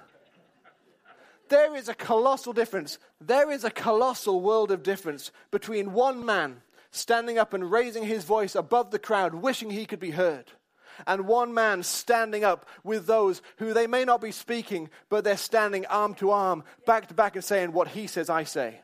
There 1.47 1.73
is 1.73 1.87
a 1.87 1.93
colossal 1.93 2.51
difference. 2.51 2.99
There 3.21 3.49
is 3.49 3.63
a 3.63 3.71
colossal 3.71 4.41
world 4.41 4.71
of 4.71 4.83
difference 4.83 5.31
between 5.51 5.93
one 5.93 6.25
man 6.25 6.61
standing 6.97 7.37
up 7.37 7.53
and 7.53 7.71
raising 7.71 8.03
his 8.03 8.23
voice 8.23 8.55
above 8.55 8.91
the 8.91 8.99
crowd, 8.99 9.33
wishing 9.33 9.69
he 9.69 9.85
could 9.85 9.99
be 9.99 10.11
heard. 10.11 10.51
And 11.05 11.27
one 11.27 11.53
man 11.53 11.83
standing 11.83 12.43
up 12.43 12.67
with 12.83 13.05
those 13.05 13.41
who 13.57 13.73
they 13.73 13.85
may 13.87 14.03
not 14.03 14.21
be 14.21 14.31
speaking, 14.31 14.89
but 15.09 15.23
they're 15.23 15.37
standing 15.37 15.85
arm 15.85 16.15
to 16.15 16.31
arm, 16.31 16.63
back 16.85 17.07
to 17.07 17.13
back, 17.13 17.35
and 17.35 17.43
saying, 17.43 17.71
What 17.71 17.89
he 17.89 18.07
says, 18.07 18.29
I 18.29 18.43
say. 18.43 18.81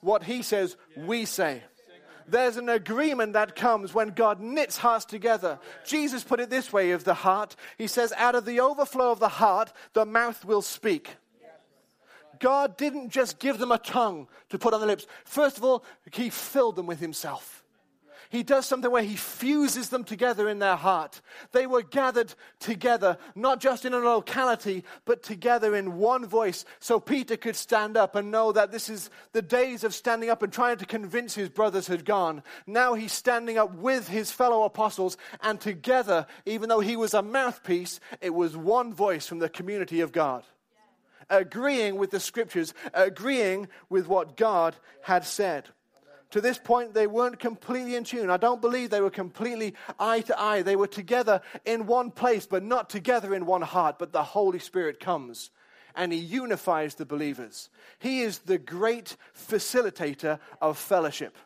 What 0.00 0.22
he 0.22 0.42
says, 0.42 0.76
we 0.96 1.24
say. 1.24 1.62
There's 2.28 2.58
an 2.58 2.68
agreement 2.68 3.32
that 3.32 3.56
comes 3.56 3.94
when 3.94 4.10
God 4.10 4.38
knits 4.38 4.76
hearts 4.76 5.06
together. 5.06 5.58
Jesus 5.86 6.22
put 6.22 6.40
it 6.40 6.50
this 6.50 6.72
way 6.72 6.90
of 6.90 7.04
the 7.04 7.14
heart. 7.14 7.56
He 7.78 7.86
says, 7.86 8.12
Out 8.16 8.34
of 8.34 8.44
the 8.44 8.60
overflow 8.60 9.10
of 9.10 9.18
the 9.18 9.28
heart, 9.28 9.72
the 9.94 10.04
mouth 10.04 10.44
will 10.44 10.62
speak. 10.62 11.16
God 12.40 12.76
didn't 12.76 13.10
just 13.10 13.38
give 13.38 13.58
them 13.58 13.72
a 13.72 13.78
tongue 13.78 14.28
to 14.50 14.58
put 14.58 14.74
on 14.74 14.80
their 14.80 14.88
lips. 14.88 15.06
First 15.24 15.58
of 15.58 15.64
all, 15.64 15.84
He 16.12 16.30
filled 16.30 16.76
them 16.76 16.86
with 16.86 17.00
Himself. 17.00 17.64
He 18.30 18.42
does 18.42 18.66
something 18.66 18.90
where 18.90 19.02
He 19.02 19.16
fuses 19.16 19.88
them 19.88 20.04
together 20.04 20.48
in 20.48 20.58
their 20.58 20.76
heart. 20.76 21.20
They 21.52 21.66
were 21.66 21.82
gathered 21.82 22.34
together, 22.60 23.16
not 23.34 23.60
just 23.60 23.84
in 23.84 23.94
a 23.94 23.98
locality, 23.98 24.84
but 25.06 25.22
together 25.22 25.74
in 25.74 25.96
one 25.96 26.26
voice. 26.26 26.66
So 26.78 27.00
Peter 27.00 27.36
could 27.36 27.56
stand 27.56 27.96
up 27.96 28.14
and 28.14 28.30
know 28.30 28.52
that 28.52 28.70
this 28.70 28.90
is 28.90 29.08
the 29.32 29.40
days 29.40 29.82
of 29.82 29.94
standing 29.94 30.28
up 30.28 30.42
and 30.42 30.52
trying 30.52 30.76
to 30.78 30.86
convince 30.86 31.34
his 31.34 31.48
brothers 31.48 31.86
had 31.86 32.04
gone. 32.04 32.42
Now 32.66 32.94
he's 32.94 33.12
standing 33.12 33.56
up 33.56 33.74
with 33.74 34.08
his 34.08 34.30
fellow 34.30 34.64
apostles, 34.64 35.16
and 35.40 35.58
together, 35.58 36.26
even 36.44 36.68
though 36.68 36.80
he 36.80 36.96
was 36.96 37.14
a 37.14 37.22
mouthpiece, 37.22 37.98
it 38.20 38.34
was 38.34 38.56
one 38.56 38.92
voice 38.92 39.26
from 39.26 39.38
the 39.38 39.48
community 39.48 40.00
of 40.00 40.12
God 40.12 40.44
agreeing 41.30 41.96
with 41.96 42.10
the 42.10 42.20
scriptures, 42.20 42.74
agreeing 42.94 43.68
with 43.88 44.08
what 44.08 44.36
God 44.36 44.76
had 45.02 45.24
said. 45.24 45.68
To 46.32 46.40
this 46.42 46.58
point, 46.58 46.92
they 46.92 47.06
weren't 47.06 47.38
completely 47.38 47.94
in 47.94 48.04
tune. 48.04 48.28
I 48.28 48.36
don't 48.36 48.60
believe 48.60 48.90
they 48.90 49.00
were 49.00 49.10
completely 49.10 49.74
eye 49.98 50.20
to 50.22 50.38
eye. 50.38 50.60
They 50.60 50.76
were 50.76 50.86
together 50.86 51.40
in 51.64 51.86
one 51.86 52.10
place, 52.10 52.46
but 52.46 52.62
not 52.62 52.90
together 52.90 53.34
in 53.34 53.46
one 53.46 53.62
heart. 53.62 53.98
But 53.98 54.12
the 54.12 54.22
Holy 54.22 54.58
Spirit 54.58 55.00
comes 55.00 55.50
and 55.94 56.12
He 56.12 56.18
unifies 56.18 56.96
the 56.96 57.06
believers. 57.06 57.70
He 57.98 58.20
is 58.20 58.40
the 58.40 58.58
great 58.58 59.16
facilitator 59.34 60.38
of 60.60 60.76
fellowship. 60.76 61.36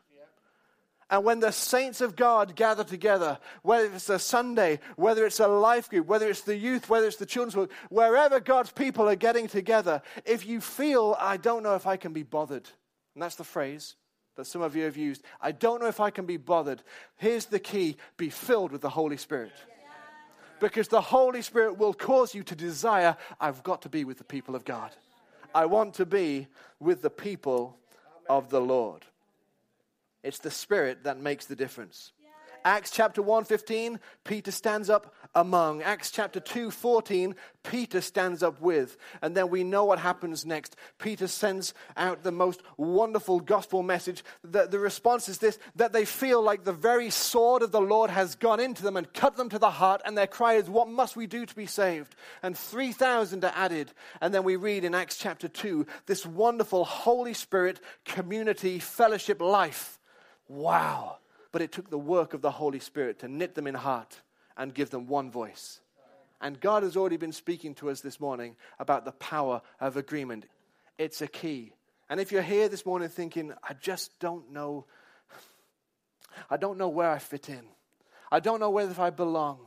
And 1.12 1.24
when 1.24 1.40
the 1.40 1.52
saints 1.52 2.00
of 2.00 2.16
God 2.16 2.56
gather 2.56 2.84
together, 2.84 3.38
whether 3.60 3.94
it's 3.94 4.08
a 4.08 4.18
Sunday, 4.18 4.80
whether 4.96 5.26
it's 5.26 5.40
a 5.40 5.46
life 5.46 5.90
group, 5.90 6.06
whether 6.06 6.30
it's 6.30 6.40
the 6.40 6.56
youth, 6.56 6.88
whether 6.88 7.06
it's 7.06 7.16
the 7.16 7.26
children's 7.26 7.54
work, 7.54 7.70
wherever 7.90 8.40
God's 8.40 8.72
people 8.72 9.06
are 9.10 9.14
getting 9.14 9.46
together, 9.46 10.00
if 10.24 10.46
you 10.46 10.62
feel, 10.62 11.14
I 11.20 11.36
don't 11.36 11.62
know 11.62 11.74
if 11.74 11.86
I 11.86 11.98
can 11.98 12.14
be 12.14 12.22
bothered, 12.22 12.66
and 13.14 13.22
that's 13.22 13.34
the 13.34 13.44
phrase 13.44 13.96
that 14.36 14.46
some 14.46 14.62
of 14.62 14.74
you 14.74 14.84
have 14.84 14.96
used, 14.96 15.22
I 15.38 15.52
don't 15.52 15.82
know 15.82 15.86
if 15.86 16.00
I 16.00 16.08
can 16.08 16.24
be 16.24 16.38
bothered. 16.38 16.82
Here's 17.16 17.44
the 17.44 17.60
key 17.60 17.98
be 18.16 18.30
filled 18.30 18.72
with 18.72 18.80
the 18.80 18.88
Holy 18.88 19.18
Spirit. 19.18 19.52
Because 20.60 20.88
the 20.88 21.02
Holy 21.02 21.42
Spirit 21.42 21.76
will 21.76 21.92
cause 21.92 22.34
you 22.34 22.42
to 22.44 22.54
desire, 22.54 23.18
I've 23.38 23.62
got 23.62 23.82
to 23.82 23.90
be 23.90 24.06
with 24.06 24.16
the 24.16 24.24
people 24.24 24.54
of 24.56 24.64
God. 24.64 24.92
I 25.54 25.66
want 25.66 25.92
to 25.94 26.06
be 26.06 26.46
with 26.80 27.02
the 27.02 27.10
people 27.10 27.76
of 28.30 28.48
the 28.48 28.62
Lord. 28.62 29.04
It's 30.22 30.38
the 30.38 30.50
Spirit 30.50 31.04
that 31.04 31.18
makes 31.18 31.46
the 31.46 31.56
difference. 31.56 32.12
Acts 32.64 32.92
chapter 32.92 33.22
1:15, 33.22 33.98
Peter 34.24 34.52
stands 34.52 34.88
up 34.88 35.14
among. 35.34 35.82
Acts 35.82 36.10
chapter 36.10 36.38
2:14, 36.38 37.34
Peter 37.64 38.00
stands 38.00 38.42
up 38.42 38.60
with. 38.60 38.96
And 39.20 39.36
then 39.36 39.50
we 39.50 39.64
know 39.64 39.84
what 39.84 39.98
happens 39.98 40.46
next. 40.46 40.76
Peter 40.98 41.26
sends 41.26 41.74
out 41.96 42.22
the 42.22 42.30
most 42.30 42.62
wonderful 42.76 43.40
gospel 43.40 43.82
message. 43.82 44.22
The, 44.44 44.66
the 44.66 44.78
response 44.78 45.28
is 45.28 45.38
this 45.38 45.58
that 45.74 45.92
they 45.92 46.04
feel 46.04 46.40
like 46.40 46.62
the 46.62 46.72
very 46.72 47.10
sword 47.10 47.62
of 47.62 47.72
the 47.72 47.80
Lord 47.80 48.10
has 48.10 48.36
gone 48.36 48.60
into 48.60 48.82
them 48.82 48.96
and 48.96 49.12
cut 49.12 49.36
them 49.36 49.48
to 49.48 49.58
the 49.58 49.70
heart, 49.70 50.00
and 50.04 50.16
their 50.16 50.28
cry 50.28 50.54
is, 50.54 50.70
What 50.70 50.88
must 50.88 51.16
we 51.16 51.26
do 51.26 51.44
to 51.44 51.56
be 51.56 51.66
saved? 51.66 52.14
And 52.42 52.56
3,000 52.56 53.44
are 53.44 53.52
added. 53.56 53.92
And 54.20 54.32
then 54.32 54.44
we 54.44 54.56
read 54.56 54.84
in 54.84 54.94
Acts 54.94 55.18
chapter 55.18 55.48
2 55.48 55.86
this 56.06 56.24
wonderful 56.24 56.84
Holy 56.84 57.34
Spirit 57.34 57.80
community 58.04 58.78
fellowship 58.78 59.40
life 59.40 59.98
Wow. 60.48 61.18
But 61.50 61.62
it 61.62 61.72
took 61.72 61.90
the 61.90 61.98
work 61.98 62.34
of 62.34 62.42
the 62.42 62.50
Holy 62.50 62.78
Spirit 62.78 63.20
to 63.20 63.28
knit 63.28 63.54
them 63.54 63.66
in 63.66 63.74
heart 63.74 64.20
and 64.56 64.74
give 64.74 64.90
them 64.90 65.06
one 65.06 65.30
voice. 65.30 65.80
And 66.40 66.58
God 66.60 66.82
has 66.82 66.96
already 66.96 67.16
been 67.16 67.32
speaking 67.32 67.74
to 67.76 67.88
us 67.88 68.00
this 68.00 68.18
morning 68.18 68.56
about 68.78 69.04
the 69.04 69.12
power 69.12 69.62
of 69.80 69.96
agreement. 69.96 70.46
It's 70.98 71.22
a 71.22 71.28
key. 71.28 71.72
And 72.10 72.20
if 72.20 72.32
you're 72.32 72.42
here 72.42 72.68
this 72.68 72.84
morning 72.84 73.08
thinking, 73.08 73.52
I 73.62 73.74
just 73.74 74.18
don't 74.18 74.52
know, 74.52 74.86
I 76.50 76.56
don't 76.56 76.78
know 76.78 76.88
where 76.88 77.10
I 77.10 77.18
fit 77.18 77.48
in, 77.48 77.62
I 78.30 78.40
don't 78.40 78.60
know 78.60 78.70
whether 78.70 79.00
I 79.00 79.10
belong, 79.10 79.60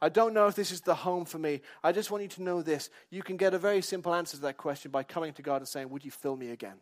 I 0.00 0.08
don't 0.08 0.32
know 0.32 0.46
if 0.46 0.54
this 0.54 0.70
is 0.70 0.82
the 0.82 0.94
home 0.94 1.24
for 1.24 1.38
me, 1.38 1.62
I 1.82 1.92
just 1.92 2.10
want 2.10 2.22
you 2.22 2.28
to 2.28 2.42
know 2.42 2.62
this. 2.62 2.90
You 3.10 3.22
can 3.22 3.36
get 3.36 3.52
a 3.54 3.58
very 3.58 3.82
simple 3.82 4.14
answer 4.14 4.36
to 4.36 4.42
that 4.42 4.56
question 4.56 4.90
by 4.90 5.02
coming 5.02 5.32
to 5.34 5.42
God 5.42 5.56
and 5.56 5.68
saying, 5.68 5.90
Would 5.90 6.04
you 6.04 6.10
fill 6.10 6.36
me 6.36 6.50
again? 6.50 6.76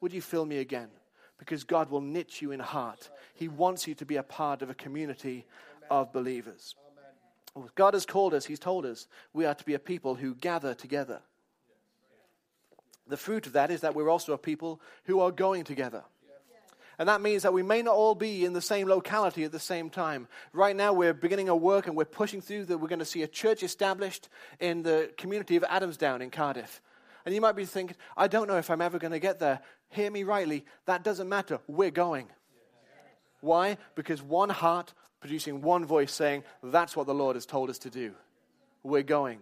Would 0.00 0.12
you 0.12 0.20
fill 0.20 0.44
me 0.44 0.58
again? 0.58 0.88
Because 1.38 1.64
God 1.64 1.90
will 1.90 2.00
knit 2.00 2.40
you 2.40 2.52
in 2.52 2.60
heart. 2.60 3.10
He 3.34 3.48
wants 3.48 3.86
you 3.86 3.94
to 3.96 4.06
be 4.06 4.16
a 4.16 4.22
part 4.22 4.62
of 4.62 4.70
a 4.70 4.74
community 4.74 5.44
of 5.90 6.12
believers. 6.12 6.74
God 7.74 7.94
has 7.94 8.06
called 8.06 8.34
us, 8.34 8.46
He's 8.46 8.58
told 8.58 8.84
us, 8.84 9.06
we 9.32 9.44
are 9.44 9.54
to 9.54 9.64
be 9.64 9.74
a 9.74 9.78
people 9.78 10.14
who 10.14 10.34
gather 10.34 10.74
together. 10.74 11.20
The 13.06 13.16
fruit 13.16 13.46
of 13.46 13.52
that 13.52 13.70
is 13.70 13.82
that 13.82 13.94
we're 13.94 14.08
also 14.08 14.32
a 14.32 14.38
people 14.38 14.80
who 15.04 15.20
are 15.20 15.30
going 15.30 15.64
together. 15.64 16.04
And 16.98 17.08
that 17.08 17.20
means 17.20 17.42
that 17.42 17.52
we 17.52 17.62
may 17.62 17.82
not 17.82 17.94
all 17.94 18.14
be 18.14 18.44
in 18.44 18.52
the 18.52 18.60
same 18.60 18.86
locality 18.86 19.42
at 19.44 19.52
the 19.52 19.58
same 19.58 19.90
time. 19.90 20.28
Right 20.52 20.76
now, 20.76 20.92
we're 20.92 21.12
beginning 21.12 21.48
a 21.48 21.56
work 21.56 21.86
and 21.86 21.96
we're 21.96 22.04
pushing 22.04 22.40
through 22.40 22.66
that 22.66 22.78
we're 22.78 22.88
going 22.88 23.00
to 23.00 23.04
see 23.04 23.22
a 23.22 23.28
church 23.28 23.62
established 23.62 24.28
in 24.60 24.82
the 24.82 25.10
community 25.16 25.56
of 25.56 25.64
Adamsdown 25.64 26.20
in 26.20 26.30
Cardiff. 26.30 26.80
And 27.26 27.34
you 27.34 27.40
might 27.40 27.56
be 27.56 27.64
thinking, 27.64 27.96
I 28.16 28.28
don't 28.28 28.46
know 28.46 28.58
if 28.58 28.70
I'm 28.70 28.80
ever 28.80 28.98
going 28.98 29.12
to 29.12 29.18
get 29.18 29.38
there. 29.38 29.60
Hear 29.90 30.10
me 30.10 30.22
rightly. 30.24 30.64
That 30.86 31.04
doesn't 31.04 31.28
matter. 31.28 31.60
We're 31.66 31.90
going. 31.90 32.28
Why? 33.40 33.78
Because 33.94 34.22
one 34.22 34.50
heart 34.50 34.94
producing 35.20 35.62
one 35.62 35.84
voice 35.84 36.12
saying, 36.12 36.44
That's 36.62 36.96
what 36.96 37.06
the 37.06 37.14
Lord 37.14 37.36
has 37.36 37.46
told 37.46 37.70
us 37.70 37.78
to 37.78 37.90
do. 37.90 38.12
We're 38.82 39.02
going. 39.02 39.40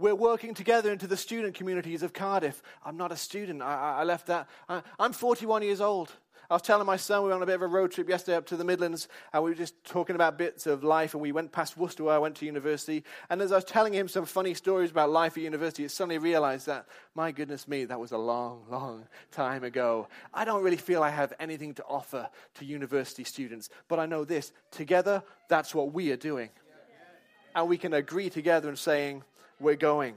We're 0.00 0.14
working 0.14 0.54
together 0.54 0.90
into 0.90 1.06
the 1.06 1.16
student 1.18 1.54
communities 1.54 2.02
of 2.02 2.14
Cardiff. 2.14 2.62
I'm 2.86 2.96
not 2.96 3.12
a 3.12 3.16
student. 3.16 3.60
I, 3.60 3.98
I 3.98 4.04
left 4.04 4.28
that. 4.28 4.48
I, 4.66 4.80
I'm 4.98 5.12
41 5.12 5.62
years 5.62 5.82
old. 5.82 6.10
I 6.48 6.54
was 6.54 6.62
telling 6.62 6.86
my 6.86 6.96
son 6.96 7.22
we 7.22 7.28
were 7.28 7.34
on 7.34 7.42
a 7.42 7.46
bit 7.46 7.56
of 7.56 7.60
a 7.60 7.66
road 7.66 7.92
trip 7.92 8.08
yesterday 8.08 8.34
up 8.34 8.46
to 8.46 8.56
the 8.56 8.64
Midlands, 8.64 9.08
and 9.34 9.44
we 9.44 9.50
were 9.50 9.56
just 9.56 9.74
talking 9.84 10.16
about 10.16 10.38
bits 10.38 10.66
of 10.66 10.82
life. 10.82 11.12
And 11.12 11.20
we 11.20 11.32
went 11.32 11.52
past 11.52 11.76
Worcester, 11.76 12.04
where 12.04 12.14
I 12.14 12.18
went 12.18 12.34
to 12.36 12.46
university. 12.46 13.04
And 13.28 13.42
as 13.42 13.52
I 13.52 13.56
was 13.56 13.64
telling 13.64 13.92
him 13.92 14.08
some 14.08 14.24
funny 14.24 14.54
stories 14.54 14.90
about 14.90 15.10
life 15.10 15.36
at 15.36 15.42
university, 15.42 15.84
it 15.84 15.90
suddenly 15.90 16.16
realized 16.16 16.66
that, 16.66 16.86
my 17.14 17.30
goodness 17.30 17.68
me, 17.68 17.84
that 17.84 18.00
was 18.00 18.12
a 18.12 18.18
long, 18.18 18.62
long 18.70 19.04
time 19.30 19.64
ago. 19.64 20.08
I 20.32 20.46
don't 20.46 20.64
really 20.64 20.78
feel 20.78 21.02
I 21.02 21.10
have 21.10 21.34
anything 21.38 21.74
to 21.74 21.84
offer 21.84 22.26
to 22.54 22.64
university 22.64 23.24
students, 23.24 23.68
but 23.86 23.98
I 23.98 24.06
know 24.06 24.24
this: 24.24 24.52
together, 24.70 25.22
that's 25.48 25.74
what 25.74 25.92
we 25.92 26.10
are 26.10 26.16
doing, 26.16 26.48
and 27.54 27.68
we 27.68 27.76
can 27.76 27.92
agree 27.92 28.30
together 28.30 28.70
and 28.70 28.78
saying, 28.78 29.24
"We're 29.60 29.76
going." 29.76 30.16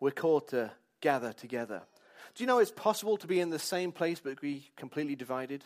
We're 0.00 0.10
called 0.10 0.48
to 0.48 0.70
gather 1.00 1.32
together. 1.32 1.82
Do 2.34 2.44
you 2.44 2.46
know 2.46 2.58
it's 2.58 2.70
possible 2.70 3.16
to 3.16 3.26
be 3.26 3.40
in 3.40 3.50
the 3.50 3.58
same 3.58 3.90
place 3.90 4.20
but 4.20 4.40
be 4.40 4.70
completely 4.76 5.16
divided? 5.16 5.64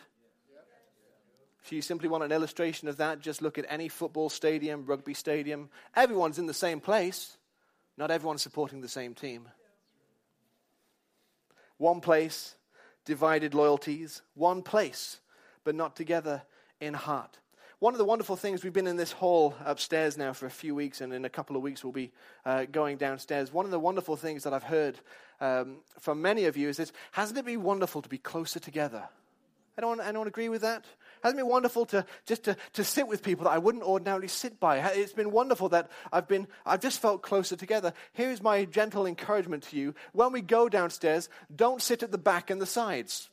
If 1.63 1.71
you 1.71 1.81
simply 1.81 2.09
want 2.09 2.23
an 2.23 2.31
illustration 2.31 2.87
of 2.87 2.97
that, 2.97 3.19
just 3.19 3.41
look 3.41 3.57
at 3.57 3.65
any 3.69 3.87
football 3.87 4.29
stadium, 4.29 4.85
rugby 4.85 5.13
stadium. 5.13 5.69
Everyone's 5.95 6.39
in 6.39 6.45
the 6.45 6.53
same 6.53 6.81
place, 6.81 7.37
not 7.95 8.11
everyone's 8.11 8.41
supporting 8.41 8.81
the 8.81 8.89
same 8.89 9.13
team. 9.13 9.47
One 11.77 12.01
place, 12.01 12.55
divided 13.05 13.53
loyalties. 13.53 14.21
One 14.33 14.61
place, 14.61 15.19
but 15.63 15.75
not 15.75 15.95
together 15.95 16.43
in 16.79 16.93
heart. 16.93 17.39
One 17.83 17.93
of 17.93 17.97
the 17.97 18.05
wonderful 18.05 18.37
things, 18.37 18.63
we've 18.63 18.71
been 18.71 18.87
in 18.87 18.95
this 18.95 19.11
hall 19.11 19.55
upstairs 19.65 20.17
now 20.17 20.31
for 20.31 20.45
a 20.45 20.49
few 20.49 20.73
weeks, 20.73 21.01
and 21.01 21.11
in 21.11 21.25
a 21.25 21.29
couple 21.29 21.57
of 21.57 21.61
weeks 21.61 21.83
we'll 21.83 21.91
be 21.91 22.13
uh, 22.45 22.63
going 22.63 22.95
downstairs. 22.95 23.51
One 23.51 23.65
of 23.65 23.71
the 23.71 23.79
wonderful 23.79 24.15
things 24.15 24.43
that 24.43 24.53
I've 24.53 24.63
heard 24.63 25.01
um, 25.41 25.79
from 25.99 26.21
many 26.21 26.45
of 26.45 26.55
you 26.55 26.69
is 26.69 26.77
this 26.77 26.93
hasn't 27.11 27.37
it 27.39 27.43
been 27.43 27.61
wonderful 27.61 28.01
to 28.01 28.07
be 28.07 28.17
closer 28.17 28.61
together? 28.61 29.03
Anyone, 29.77 29.99
anyone 29.99 30.27
agree 30.27 30.47
with 30.47 30.61
that? 30.61 30.85
Hasn't 31.23 31.37
it 31.37 31.43
been 31.43 31.51
wonderful 31.51 31.85
to 31.87 32.05
just 32.25 32.43
to, 32.43 32.55
to 32.71 32.85
sit 32.85 33.05
with 33.05 33.21
people 33.21 33.43
that 33.43 33.51
I 33.51 33.57
wouldn't 33.57 33.83
ordinarily 33.83 34.29
sit 34.29 34.61
by? 34.61 34.77
It's 34.77 35.11
been 35.11 35.31
wonderful 35.31 35.67
that 35.67 35.91
I've 36.09 36.29
been 36.29 36.47
I've 36.65 36.79
just 36.79 37.01
felt 37.01 37.21
closer 37.21 37.57
together. 37.57 37.91
Here's 38.13 38.41
my 38.41 38.63
gentle 38.63 39.05
encouragement 39.05 39.63
to 39.63 39.77
you. 39.77 39.93
When 40.13 40.31
we 40.31 40.39
go 40.39 40.69
downstairs, 40.69 41.27
don't 41.53 41.81
sit 41.81 42.01
at 42.01 42.13
the 42.13 42.17
back 42.17 42.49
and 42.49 42.61
the 42.61 42.65
sides. 42.65 43.29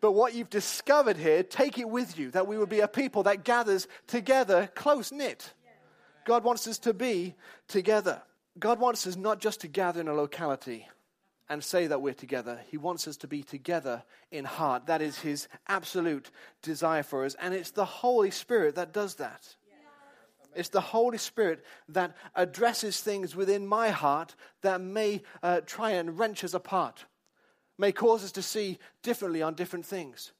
But 0.00 0.12
what 0.12 0.34
you've 0.34 0.50
discovered 0.50 1.16
here, 1.16 1.42
take 1.42 1.78
it 1.78 1.88
with 1.88 2.18
you 2.18 2.30
that 2.32 2.46
we 2.46 2.58
would 2.58 2.68
be 2.68 2.80
a 2.80 2.88
people 2.88 3.22
that 3.24 3.44
gathers 3.44 3.88
together, 4.06 4.70
close 4.74 5.10
knit. 5.10 5.52
God 6.24 6.44
wants 6.44 6.66
us 6.66 6.78
to 6.80 6.92
be 6.92 7.34
together. 7.68 8.20
God 8.58 8.80
wants 8.80 9.06
us 9.06 9.16
not 9.16 9.40
just 9.40 9.60
to 9.60 9.68
gather 9.68 10.00
in 10.00 10.08
a 10.08 10.14
locality 10.14 10.86
and 11.48 11.62
say 11.62 11.86
that 11.86 12.02
we're 12.02 12.14
together. 12.14 12.60
He 12.68 12.76
wants 12.76 13.06
us 13.06 13.16
to 13.18 13.28
be 13.28 13.42
together 13.42 14.02
in 14.30 14.44
heart. 14.44 14.86
That 14.86 15.02
is 15.02 15.18
His 15.20 15.48
absolute 15.68 16.30
desire 16.62 17.04
for 17.04 17.24
us. 17.24 17.36
And 17.40 17.54
it's 17.54 17.70
the 17.70 17.84
Holy 17.84 18.30
Spirit 18.30 18.74
that 18.74 18.92
does 18.92 19.16
that. 19.16 19.54
It's 20.54 20.70
the 20.70 20.80
Holy 20.80 21.18
Spirit 21.18 21.64
that 21.90 22.16
addresses 22.34 23.00
things 23.00 23.36
within 23.36 23.66
my 23.66 23.90
heart 23.90 24.34
that 24.62 24.80
may 24.80 25.22
uh, 25.42 25.60
try 25.66 25.92
and 25.92 26.18
wrench 26.18 26.42
us 26.42 26.54
apart 26.54 27.04
may 27.78 27.92
cause 27.92 28.24
us 28.24 28.32
to 28.32 28.42
see 28.42 28.78
differently 29.02 29.42
on 29.42 29.54
different 29.54 29.86
things. 29.86 30.32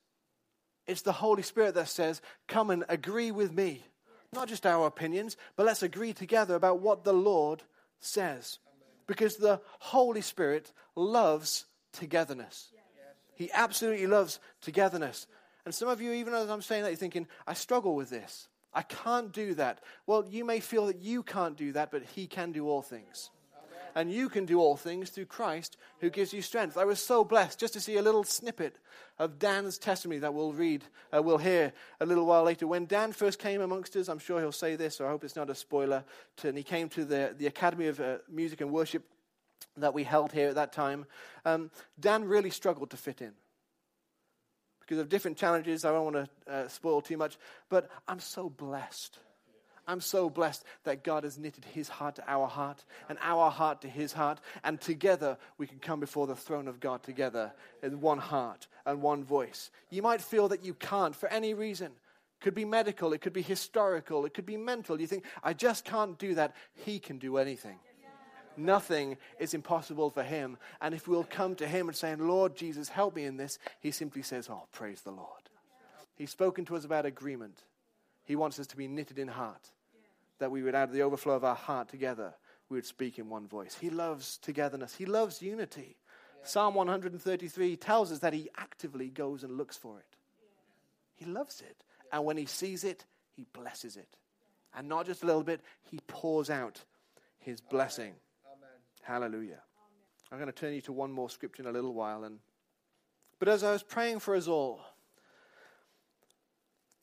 It's 0.87 1.03
the 1.03 1.13
Holy 1.13 1.43
Spirit 1.43 1.75
that 1.75 1.89
says, 1.89 2.23
Come 2.47 2.71
and 2.71 2.85
agree 2.89 3.31
with 3.31 3.53
me. 3.53 3.85
Not 4.33 4.49
just 4.49 4.67
our 4.67 4.87
opinions, 4.87 5.37
but 5.57 5.67
let's 5.67 5.83
agree 5.83 6.13
together 6.13 6.55
about 6.55 6.81
what 6.81 7.05
the 7.05 7.13
Lord 7.13 7.63
says. 8.01 8.59
Because 9.07 9.37
the 9.37 9.61
Holy 9.79 10.21
Spirit 10.21 10.73
loves 10.95 11.67
togetherness. 11.93 12.71
He 13.35 13.51
absolutely 13.53 14.07
loves 14.07 14.41
togetherness. 14.63 15.27
And 15.65 15.75
some 15.75 15.89
of 15.89 16.01
you, 16.01 16.13
even 16.13 16.35
as 16.35 16.49
I'm 16.49 16.63
saying 16.63 16.85
that, 16.85 16.91
you're 16.91 16.97
thinking, 16.97 17.27
I 17.47 17.55
struggle 17.55 17.95
with 17.95 18.11
this. 18.11 18.49
I 18.73 18.83
can't 18.83 19.33
do 19.33 19.55
that. 19.55 19.81
Well, 20.07 20.25
you 20.29 20.45
may 20.45 20.61
feel 20.61 20.87
that 20.87 21.01
you 21.01 21.23
can't 21.23 21.57
do 21.57 21.73
that, 21.73 21.91
but 21.91 22.03
He 22.15 22.27
can 22.27 22.53
do 22.53 22.69
all 22.69 22.83
things 22.83 23.31
and 23.97 24.13
you 24.13 24.29
can 24.29 24.45
do 24.45 24.61
all 24.61 24.77
things 24.77 25.09
through 25.09 25.25
Christ 25.25 25.79
who 26.01 26.11
gives 26.11 26.35
you 26.35 26.43
strength. 26.43 26.77
I 26.77 26.85
was 26.85 27.01
so 27.01 27.25
blessed 27.25 27.59
just 27.59 27.73
to 27.73 27.81
see 27.81 27.97
a 27.97 28.03
little 28.03 28.25
snippet 28.25 28.77
of 29.19 29.39
Dan's 29.39 29.79
testimony 29.79 30.21
that 30.21 30.35
we'll 30.35 30.53
read, 30.53 30.85
uh, 31.13 31.23
we'll 31.23 31.39
hear 31.39 31.73
a 31.99 32.05
little 32.05 32.27
while 32.27 32.45
later. 32.45 32.67
When 32.67 32.85
Dan 32.85 33.13
first 33.13 33.39
came 33.39 33.63
amongst 33.63 33.97
us, 33.97 34.09
I'm 34.09 34.19
sure 34.19 34.39
he'll 34.39 34.53
say 34.53 34.77
this, 34.77 34.97
so 34.97 35.07
I 35.07 35.09
hope 35.09 35.25
it's 35.25 35.35
not 35.35 35.49
a 35.49 35.55
spoiler, 35.55 36.05
to, 36.37 36.49
and 36.49 36.59
he 36.59 36.63
came 36.63 36.91
to 36.91 37.07
the, 37.07 37.35
the 37.39 37.47
Academy 37.47 37.87
of 37.87 37.99
uh, 37.99 38.19
Music 38.31 38.61
and 38.61 38.71
Worship 38.71 39.03
that 39.79 39.95
we 39.95 40.05
held 40.05 40.31
here 40.31 40.49
at 40.51 40.57
that 40.57 40.75
time. 40.75 41.07
Um, 41.47 41.71
Dan 41.99 42.25
really 42.25 42.51
struggled 42.51 42.91
to 42.91 42.99
fit 42.99 43.23
in. 43.23 43.33
because 44.81 44.99
of 44.99 45.09
different 45.09 45.39
challenges. 45.39 45.87
I 45.87 45.93
don't 45.93 46.13
want 46.13 46.29
to 46.47 46.53
uh, 46.53 46.69
spoil 46.69 47.01
too 47.01 47.17
much, 47.17 47.39
but 47.71 47.89
I'm 48.07 48.21
so 48.21 48.51
blessed. 48.51 49.19
I'm 49.89 50.01
so 50.01 50.29
blessed 50.29 50.65
that 50.85 51.05
God 51.05 51.23
has 51.23 51.39
knitted 51.39 51.65
his 51.65 51.89
heart 51.89 52.17
to 52.17 52.25
our 52.27 52.49
heart 52.49 52.85
and 53.09 53.19
our 53.21 53.51
heart 53.51 53.83
to 53.83 53.89
his 53.89 54.13
heart. 54.13 54.41
And 54.65 54.81
together 54.81 55.39
we 55.59 55.67
can 55.67 55.79
come 55.79 56.01
before 56.01 56.27
the 56.27 56.35
throne 56.35 56.67
of 56.67 56.81
God 56.81 57.03
together 57.05 57.53
in 57.83 58.01
one 58.01 58.19
heart 58.19 58.67
and 58.85 59.01
one 59.01 59.23
voice. 59.23 59.71
You 59.91 60.03
might 60.03 60.21
feel 60.21 60.49
that 60.49 60.65
you 60.65 60.75
can't 60.75 61.15
for 61.15 61.29
any 61.29 61.55
reason. 61.55 61.93
Could 62.41 62.55
be 62.55 62.65
medical, 62.65 63.13
it 63.13 63.21
could 63.21 63.33
be 63.33 63.43
historical, 63.43 64.27
it 64.27 64.35
could 64.35 64.45
be 64.45 64.57
mental. 64.57 65.01
You 65.01 65.07
think, 65.07 65.25
I 65.43 65.53
just 65.53 65.85
can't 65.85 66.19
do 66.19 66.35
that. 66.35 66.55
He 66.75 66.99
can 66.99 67.19
do 67.19 67.39
anything. 67.39 67.79
Nothing 68.59 69.19
is 69.39 69.55
impossible 69.55 70.11
for 70.11 70.23
him. 70.23 70.57
And 70.81 70.95
if 70.95 71.07
we'll 71.07 71.25
come 71.25 71.55
to 71.57 71.67
him 71.67 71.89
and 71.89 71.97
say, 71.97 72.15
Lord 72.17 72.57
Jesus, 72.57 72.89
help 72.89 73.15
me 73.15 73.25
in 73.25 73.37
this, 73.37 73.59
he 73.81 73.91
simply 73.91 74.23
says, 74.23 74.49
Oh, 74.51 74.67
praise 74.73 75.03
the 75.03 75.11
Lord. 75.11 75.29
He's 76.17 76.31
spoken 76.31 76.65
to 76.67 76.77
us 76.77 76.85
about 76.85 77.05
agreement. 77.05 77.63
He 78.25 78.35
wants 78.35 78.59
us 78.59 78.67
to 78.69 78.77
be 78.77 78.89
knitted 78.89 79.19
in 79.19 79.29
heart 79.29 79.71
that 80.39 80.51
we 80.51 80.63
would, 80.63 80.75
out 80.75 80.89
of 80.89 80.95
the 80.95 81.03
overflow 81.03 81.35
of 81.35 81.45
our 81.45 81.55
heart 81.55 81.89
together, 81.89 82.35
we 82.69 82.77
would 82.77 82.87
speak 82.87 83.19
in 83.19 83.29
one 83.29 83.47
voice. 83.47 83.77
He 83.81 83.91
loves 83.91 84.39
togetherness, 84.39 84.95
He 84.95 85.07
loves 85.07 85.41
unity. 85.41 85.97
Yeah. 86.39 86.47
Psalm 86.47 86.75
133 86.75 87.77
tells 87.77 88.13
us 88.13 88.19
that 88.21 88.33
He 88.33 88.49
actively 88.57 89.09
goes 89.09 89.45
and 89.45 89.57
looks 89.57 89.77
for 89.77 89.99
it. 89.99 90.17
He 91.15 91.25
loves 91.25 91.61
it. 91.61 91.85
And 92.13 92.25
when 92.25 92.37
He 92.37 92.47
sees 92.47 92.85
it, 92.85 93.05
He 93.35 93.47
blesses 93.53 93.97
it. 93.97 94.17
And 94.75 94.89
not 94.89 95.07
just 95.07 95.23
a 95.23 95.27
little 95.27 95.45
bit, 95.45 95.61
He 95.83 95.99
pours 96.07 96.51
out 96.51 96.85
His 97.39 97.61
blessing. 97.61 98.15
Amen. 98.47 98.71
Hallelujah. 99.03 99.63
Amen. 99.63 99.63
I'm 100.33 100.39
going 100.39 100.53
to 100.53 100.53
turn 100.53 100.75
you 100.75 100.83
to 100.83 100.93
one 100.93 101.13
more 101.13 101.31
scripture 101.31 101.63
in 101.63 101.69
a 101.69 101.73
little 101.73 101.95
while. 101.95 102.25
And, 102.25 102.41
but 103.39 103.49
as 103.49 103.65
I 103.65 103.73
was 103.73 103.83
praying 103.83 104.19
for 104.19 104.35
us 104.35 104.49
all, 104.49 104.81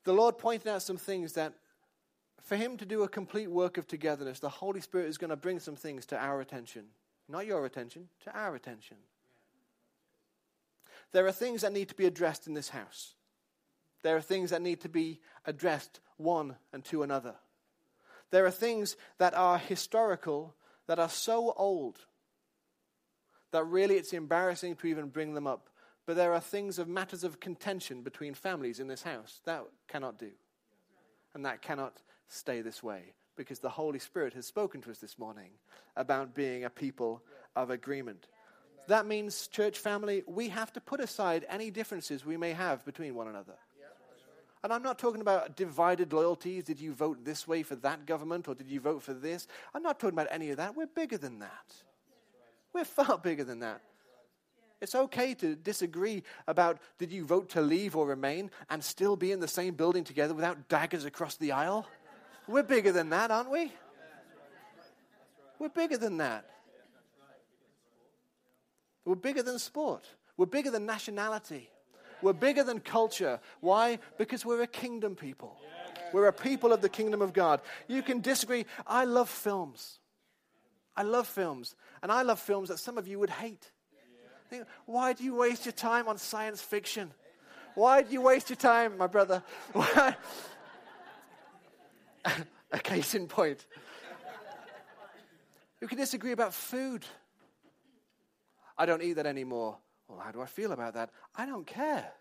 the 0.04 0.14
Lord 0.14 0.38
pointed 0.38 0.68
out 0.68 0.82
some 0.82 0.98
things 0.98 1.34
that 1.34 1.54
for 2.44 2.56
Him 2.56 2.78
to 2.78 2.86
do 2.86 3.04
a 3.04 3.10
complete 3.10 3.50
work 3.50 3.78
of 3.78 3.88
togetherness, 3.88 4.40
the 4.40 4.50
Holy 4.50 4.82
Spirit 4.82 5.08
is 5.08 5.18
going 5.18 5.30
to 5.30 5.36
bring 5.36 5.60
some 5.60 5.76
things 5.76 6.06
to 6.08 6.18
our 6.18 6.42
attention. 6.42 6.86
Not 7.30 7.46
your 7.46 7.66
attention, 7.66 8.10
to 8.26 8.38
our 8.38 8.56
attention. 8.56 8.98
There 11.14 11.26
are 11.26 11.32
things 11.32 11.62
that 11.62 11.72
need 11.72 11.90
to 11.90 11.96
be 11.96 12.06
addressed 12.06 12.48
in 12.48 12.54
this 12.54 12.70
house. 12.70 13.14
There 14.02 14.18
are 14.18 14.22
things 14.22 14.50
that 14.50 14.62
need 14.62 14.82
to 14.82 14.90
be 14.90 15.22
addressed 15.46 16.02
one 16.18 16.56
and 16.74 16.84
to 16.86 17.04
another. 17.04 17.36
There 18.32 18.46
are 18.46 18.52
things 18.52 18.98
that 19.20 19.34
are 19.34 19.58
historical, 19.58 20.56
that 20.88 21.00
are 21.00 21.10
so 21.10 21.54
old, 21.56 22.00
that 23.52 23.64
really 23.66 23.96
it's 23.96 24.12
embarrassing 24.12 24.76
to 24.78 24.88
even 24.88 25.10
bring 25.10 25.34
them 25.34 25.48
up. 25.48 25.70
But 26.06 26.18
there 26.18 26.34
are 26.34 26.42
things 26.42 26.80
of 26.80 26.90
matters 26.90 27.24
of 27.24 27.40
contention 27.40 28.02
between 28.02 28.34
families 28.34 28.80
in 28.80 28.88
this 28.88 29.04
house 29.04 29.40
that 29.46 29.64
cannot 29.88 30.20
do. 30.20 30.32
And 31.34 31.46
that 31.46 31.62
cannot 31.62 32.02
stay 32.28 32.62
this 32.62 32.82
way 32.82 33.14
because 33.36 33.60
the 33.60 33.70
Holy 33.70 34.00
Spirit 34.00 34.34
has 34.34 34.46
spoken 34.46 34.82
to 34.82 34.92
us 34.92 35.00
this 35.00 35.18
morning 35.18 35.50
about 35.96 36.36
being 36.36 36.64
a 36.64 36.70
people 36.70 37.22
of 37.56 37.70
agreement. 37.70 38.28
That 38.88 39.06
means, 39.06 39.48
church 39.48 39.80
family, 39.80 40.24
we 40.28 40.50
have 40.50 40.74
to 40.74 40.82
put 40.82 41.00
aside 41.00 41.46
any 41.50 41.72
differences 41.72 42.26
we 42.26 42.38
may 42.38 42.52
have 42.52 42.84
between 42.86 43.16
one 43.16 43.28
another. 43.28 43.56
And 44.64 44.72
I'm 44.72 44.84
not 44.84 44.98
talking 44.98 45.20
about 45.20 45.58
divided 45.58 46.14
loyalties. 46.14 46.64
Did 46.64 46.80
you 46.80 46.94
vote 46.94 47.26
this 47.26 47.48
way 47.48 47.64
for 47.64 47.76
that 47.78 48.06
government 48.06 48.48
or 48.48 48.56
did 48.56 48.70
you 48.70 48.80
vote 48.80 49.04
for 49.04 49.14
this? 49.14 49.48
I'm 49.74 49.84
not 49.84 50.00
talking 50.00 50.18
about 50.18 50.30
any 50.32 50.52
of 50.52 50.58
that. 50.58 50.76
We're 50.76 50.88
bigger 50.88 51.18
than 51.18 51.40
that. 51.40 51.74
We're 52.72 52.86
far 52.86 53.18
bigger 53.18 53.44
than 53.44 53.60
that. 53.60 53.82
It's 54.80 54.96
okay 54.96 55.34
to 55.36 55.56
disagree 55.56 56.24
about 56.48 56.80
did 56.98 57.12
you 57.12 57.26
vote 57.26 57.50
to 57.52 57.62
leave 57.62 57.96
or 57.96 58.08
remain 58.08 58.52
and 58.70 58.84
still 58.84 59.16
be 59.16 59.32
in 59.32 59.40
the 59.40 59.48
same 59.48 59.76
building 59.76 60.04
together 60.04 60.34
without 60.34 60.68
daggers 60.70 61.06
across 61.06 61.36
the 61.38 61.52
aisle. 61.52 61.86
We're 62.48 62.64
bigger 62.64 62.92
than 62.92 63.10
that, 63.10 63.32
aren't 63.32 63.52
we? 63.52 63.72
We're 65.60 65.70
bigger 65.70 65.98
than 65.98 66.18
that. 66.18 66.46
We're 69.06 69.16
bigger 69.16 69.44
than 69.44 69.60
sport. 69.60 70.06
We're 70.38 70.46
bigger 70.46 70.72
than 70.72 70.86
nationality. 70.86 71.70
We're 72.22 72.34
bigger 72.34 72.64
than 72.64 72.80
culture. 72.80 73.40
Why? 73.60 74.00
Because 74.18 74.46
we're 74.46 74.62
a 74.62 74.68
kingdom 74.68 75.16
people. 75.16 75.58
We're 76.14 76.28
a 76.28 76.34
people 76.34 76.72
of 76.72 76.82
the 76.82 76.90
kingdom 76.90 77.22
of 77.22 77.34
God. 77.34 77.62
You 77.88 78.02
can 78.02 78.22
disagree. 78.22 78.66
I 78.88 79.06
love 79.06 79.30
films. 79.30 80.00
I 80.96 81.04
love 81.04 81.28
films. 81.28 81.76
And 82.02 82.12
I 82.12 82.22
love 82.22 82.40
films 82.40 82.70
that 82.70 82.80
some 82.80 82.98
of 82.98 83.08
you 83.08 83.20
would 83.20 83.30
hate. 83.30 83.72
Why 84.86 85.14
do 85.14 85.24
you 85.24 85.36
waste 85.36 85.66
your 85.66 85.74
time 85.74 86.08
on 86.08 86.18
science 86.18 86.62
fiction? 86.62 87.12
Why 87.76 88.04
do 88.04 88.14
you 88.14 88.22
waste 88.22 88.50
your 88.50 88.58
time, 88.58 88.98
my 88.98 89.08
brother? 89.08 89.44
a 92.72 92.80
case 92.80 93.16
in 93.16 93.28
point. 93.28 93.66
We 95.82 95.88
can 95.88 95.98
disagree 95.98 96.32
about 96.32 96.54
food. 96.54 97.06
I 98.78 98.86
don't 98.86 99.04
eat 99.04 99.14
that 99.14 99.26
anymore. 99.26 99.78
Well, 100.08 100.20
how 100.20 100.32
do 100.32 100.42
I 100.42 100.46
feel 100.46 100.72
about 100.72 100.94
that? 100.94 101.10
I 101.36 101.46
don't 101.46 101.68
care. 101.68 102.12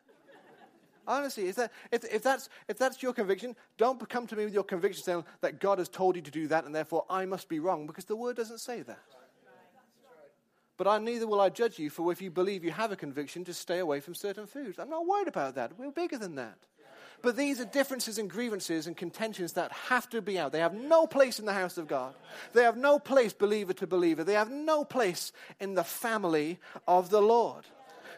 Honestly, 1.06 1.46
is 1.46 1.56
that, 1.56 1.72
if, 1.90 2.04
if, 2.04 2.22
that's, 2.22 2.48
if 2.68 2.78
that's 2.78 3.02
your 3.02 3.12
conviction, 3.12 3.56
don't 3.76 4.08
come 4.08 4.26
to 4.28 4.36
me 4.36 4.44
with 4.44 4.54
your 4.54 4.62
conviction 4.62 5.02
saying 5.02 5.24
that 5.40 5.58
God 5.58 5.78
has 5.78 5.88
told 5.88 6.14
you 6.14 6.22
to 6.22 6.30
do 6.30 6.46
that 6.48 6.64
and 6.64 6.74
therefore 6.74 7.04
I 7.10 7.24
must 7.24 7.48
be 7.48 7.58
wrong 7.58 7.86
because 7.86 8.04
the 8.04 8.16
word 8.16 8.36
doesn't 8.36 8.58
say 8.58 8.82
that. 8.82 9.00
But 10.76 10.86
I, 10.86 10.98
neither 10.98 11.26
will 11.26 11.40
I 11.40 11.48
judge 11.48 11.78
you 11.78 11.90
for 11.90 12.10
if 12.12 12.22
you 12.22 12.30
believe 12.30 12.64
you 12.64 12.70
have 12.70 12.92
a 12.92 12.96
conviction 12.96 13.44
to 13.44 13.54
stay 13.54 13.78
away 13.78 14.00
from 14.00 14.14
certain 14.14 14.46
foods. 14.46 14.78
I'm 14.78 14.90
not 14.90 15.06
worried 15.06 15.28
about 15.28 15.54
that. 15.56 15.78
We're 15.78 15.90
bigger 15.90 16.18
than 16.18 16.36
that. 16.36 16.58
But 17.22 17.36
these 17.36 17.60
are 17.60 17.64
differences 17.64 18.18
and 18.18 18.28
grievances 18.28 18.88
and 18.88 18.96
contentions 18.96 19.52
that 19.52 19.70
have 19.72 20.10
to 20.10 20.20
be 20.20 20.40
out. 20.40 20.50
They 20.50 20.58
have 20.58 20.74
no 20.74 21.06
place 21.06 21.38
in 21.38 21.46
the 21.46 21.52
house 21.52 21.78
of 21.78 21.86
God. 21.86 22.14
They 22.52 22.64
have 22.64 22.76
no 22.76 22.98
place, 22.98 23.32
believer 23.32 23.72
to 23.74 23.86
believer. 23.86 24.24
They 24.24 24.34
have 24.34 24.50
no 24.50 24.84
place 24.84 25.32
in 25.60 25.74
the 25.74 25.84
family 25.84 26.58
of 26.88 27.10
the 27.10 27.22
Lord. 27.22 27.64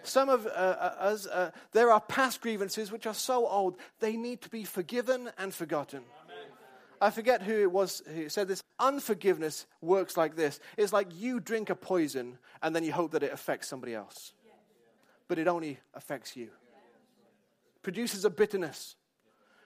Some 0.02 0.30
of 0.30 0.46
uh, 0.46 0.50
uh, 0.50 0.94
us, 0.98 1.26
uh, 1.26 1.50
there 1.72 1.90
are 1.90 2.00
past 2.00 2.40
grievances 2.40 2.90
which 2.90 3.06
are 3.06 3.14
so 3.14 3.46
old, 3.46 3.76
they 4.00 4.16
need 4.16 4.40
to 4.42 4.48
be 4.48 4.64
forgiven 4.64 5.30
and 5.38 5.52
forgotten. 5.52 6.02
I 7.00 7.10
forget 7.10 7.42
who 7.42 7.60
it 7.60 7.70
was 7.70 8.02
who 8.14 8.28
said 8.30 8.48
this. 8.48 8.62
Unforgiveness 8.78 9.66
works 9.82 10.16
like 10.16 10.36
this 10.36 10.60
it's 10.78 10.92
like 10.92 11.08
you 11.14 11.40
drink 11.40 11.68
a 11.68 11.74
poison 11.74 12.38
and 12.62 12.74
then 12.74 12.84
you 12.84 12.92
hope 12.92 13.10
that 13.12 13.22
it 13.22 13.32
affects 13.32 13.68
somebody 13.68 13.94
else. 13.94 14.32
But 15.28 15.38
it 15.38 15.48
only 15.48 15.78
affects 15.94 16.36
you 16.36 16.50
produces 17.84 18.24
a 18.24 18.30
bitterness. 18.30 18.96